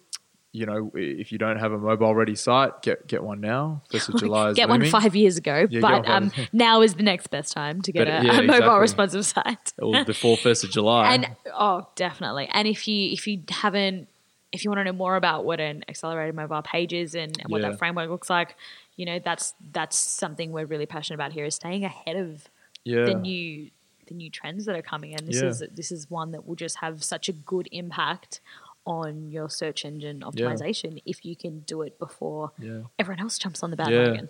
you 0.57 0.65
know, 0.65 0.91
if 0.95 1.33
you 1.33 1.39
don't 1.39 1.59
have 1.59 1.73
a 1.73 1.79
mobile 1.79 2.15
ready 2.15 2.35
site, 2.35 2.81
get 2.83 3.07
get 3.07 3.23
one 3.23 3.41
now. 3.41 3.83
First 3.91 4.09
of 4.09 4.17
July 4.19 4.51
is 4.51 4.57
get 4.57 4.69
one 4.69 4.85
five 4.87 5.15
years 5.15 5.37
ago, 5.37 5.67
Yeah, 5.69 5.81
but 5.81 6.09
um, 6.09 6.33
now 6.53 6.81
is 6.81 6.95
the 6.95 7.03
next 7.03 7.27
best 7.29 7.53
time 7.53 7.83
to 7.83 7.93
get 7.93 8.07
But, 8.07 8.09
a, 8.09 8.27
yeah, 8.27 8.33
a 8.33 8.43
mobile 8.43 8.55
exactly. 8.55 8.81
responsive 8.81 9.27
site. 9.27 9.73
or 9.81 10.05
before 10.05 10.37
first 10.39 10.65
of 10.65 10.71
July. 10.71 11.13
And 11.13 11.29
oh, 11.53 11.87
definitely. 11.95 12.49
And 12.53 12.67
if 12.67 12.89
you 12.89 13.13
if 13.13 13.27
you 13.27 13.43
haven't, 13.51 14.09
if 14.53 14.65
you 14.65 14.71
want 14.71 14.81
to 14.81 14.85
know 14.85 14.93
more 14.93 15.17
about 15.17 15.45
what 15.45 15.61
an 15.61 15.85
accelerated 15.89 16.35
mobile 16.35 16.63
page 16.63 16.93
is 16.95 17.15
and, 17.15 17.37
and 17.39 17.51
what 17.51 17.61
Yeah. 17.61 17.71
that 17.71 17.79
framework 17.79 18.09
looks 18.09 18.31
like, 18.31 18.57
you 18.97 19.05
know, 19.05 19.19
that's 19.19 19.55
that's 19.73 19.99
something 19.99 20.53
we're 20.53 20.65
really 20.67 20.87
passionate 20.87 21.17
about 21.17 21.33
here 21.33 21.45
is 21.45 21.55
staying 21.55 21.85
ahead 21.85 22.17
of 22.17 22.49
yeah. 22.85 23.05
the 23.05 23.15
new 23.15 23.71
the 24.07 24.15
new 24.15 24.31
trends 24.31 24.65
that 24.67 24.77
are 24.77 24.83
coming. 24.83 25.15
And 25.15 25.27
this 25.29 25.43
Yeah. 25.43 25.49
is 25.49 25.63
this 25.75 25.93
is 25.93 26.09
one 26.11 26.31
that 26.31 26.47
will 26.47 26.55
just 26.55 26.77
have 26.79 27.05
such 27.05 27.29
a 27.29 27.33
good 27.33 27.69
impact 27.73 28.41
on 28.87 29.31
your 29.31 29.50
search 29.50 29.85
engine 29.85 30.21
optimization 30.21 31.02
if 31.05 31.25
you 31.25 31.35
can 31.37 31.61
do 31.61 31.83
it 31.83 31.99
before 31.99 32.52
yeah. 32.59 32.83
everyone 32.99 33.21
else 33.21 33.38
jumps 33.38 33.62
on 33.62 33.71
the 33.71 33.76
Yeah. 33.76 33.85
bandwagon. 33.85 34.28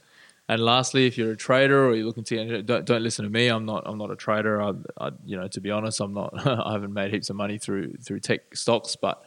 And 0.49 0.63
lastly, 0.63 1.07
if 1.07 1.19
you're 1.19 1.33
a 1.33 1.37
trader 1.37 1.87
or 1.89 1.95
you're 1.97 2.07
looking 2.07 2.23
to 2.25 2.63
don't 2.63 2.85
don't 2.85 3.03
listen 3.03 3.25
to 3.25 3.31
me. 3.31 3.49
I'm 3.49 3.67
not 3.67 3.83
I'm 3.85 3.99
not 3.99 4.13
a 4.13 4.17
trader. 4.17 4.63
I, 4.63 4.75
I 4.99 5.11
you 5.25 5.37
know 5.37 5.49
to 5.49 5.61
be 5.61 5.71
honest, 5.73 6.01
I'm 6.01 6.15
not. 6.15 6.33
I 6.47 6.71
haven't 6.73 6.93
made 6.93 7.13
heaps 7.13 7.31
of 7.31 7.37
money 7.37 7.59
through 7.59 7.95
through 7.95 8.21
tech 8.21 8.55
stocks, 8.57 8.95
but 8.95 9.25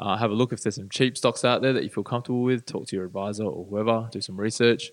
uh, 0.00 0.16
have 0.16 0.30
a 0.32 0.34
look 0.34 0.52
if 0.52 0.62
there's 0.62 0.74
some 0.74 0.88
cheap 0.88 1.16
stocks 1.16 1.44
out 1.44 1.62
there 1.62 1.72
that 1.72 1.84
you 1.84 1.90
feel 1.90 2.02
comfortable 2.04 2.42
with. 2.42 2.66
Talk 2.66 2.88
to 2.88 2.96
your 2.96 3.04
advisor 3.04 3.44
or 3.44 3.64
whoever. 3.66 4.08
Do 4.10 4.20
some 4.20 4.36
research, 4.36 4.90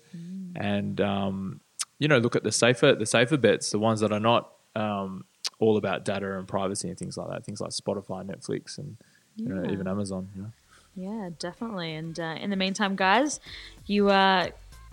and 0.54 1.00
um, 1.00 1.60
you 1.98 2.06
know 2.06 2.18
look 2.18 2.36
at 2.36 2.44
the 2.44 2.52
safer 2.52 2.94
the 2.94 3.06
safer 3.06 3.36
bets, 3.36 3.70
the 3.70 3.80
ones 3.80 3.98
that 4.00 4.12
are 4.12 4.20
not 4.20 4.52
um, 4.76 5.24
all 5.58 5.76
about 5.76 6.04
data 6.04 6.38
and 6.38 6.46
privacy 6.46 6.88
and 6.88 6.96
things 6.96 7.16
like 7.16 7.28
that. 7.30 7.44
Things 7.44 7.60
like 7.60 7.70
Spotify, 7.70 8.24
Netflix, 8.24 8.78
and 8.78 8.96
know 9.44 9.70
even 9.70 9.86
Amazon. 9.86 10.28
You 10.34 10.42
know. 10.42 10.52
Yeah, 10.96 11.30
definitely. 11.38 11.94
And 11.94 12.18
uh, 12.18 12.36
in 12.40 12.50
the 12.50 12.56
meantime, 12.56 12.96
guys, 12.96 13.38
you 13.84 14.08
uh, 14.08 14.48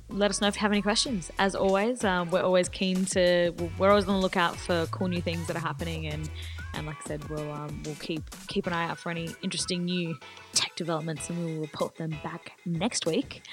let 0.10 0.30
us 0.30 0.42
know 0.42 0.48
if 0.48 0.56
you 0.56 0.62
have 0.62 0.72
any 0.72 0.82
questions. 0.82 1.32
As 1.40 1.56
always, 1.56 2.04
um, 2.04 2.30
we're 2.30 2.42
always 2.42 2.70
keen 2.70 3.06
to. 3.06 3.54
We're 3.78 3.90
always 3.90 4.08
on 4.08 4.16
the 4.16 4.20
lookout 4.22 4.58
for 4.58 4.86
cool 4.92 5.08
new 5.08 5.22
things 5.22 5.48
that 5.48 5.56
are 5.56 5.62
happening, 5.62 6.08
and 6.08 6.30
and 6.74 6.86
like 6.86 6.98
I 7.06 7.08
said, 7.08 7.30
we'll 7.30 7.52
um, 7.52 7.82
we'll 7.86 7.96
keep 7.96 8.24
keep 8.48 8.68
an 8.68 8.74
eye 8.74 8.90
out 8.90 8.98
for 8.98 9.10
any 9.10 9.30
interesting 9.42 9.86
new 9.86 10.18
tech 10.54 10.76
developments, 10.76 11.30
and 11.30 11.44
we 11.44 11.54
will 11.54 11.62
report 11.62 11.96
them 11.96 12.16
back 12.24 12.54
next 12.66 13.06
week 13.06 13.44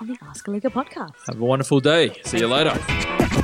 on 0.00 0.06
the 0.06 0.16
Ask 0.22 0.46
Alika 0.46 0.70
podcast. 0.70 1.12
Have 1.26 1.40
a 1.40 1.44
wonderful 1.44 1.80
day. 1.80 2.12
See 2.24 2.38
you 2.38 2.48
later. 2.48 3.42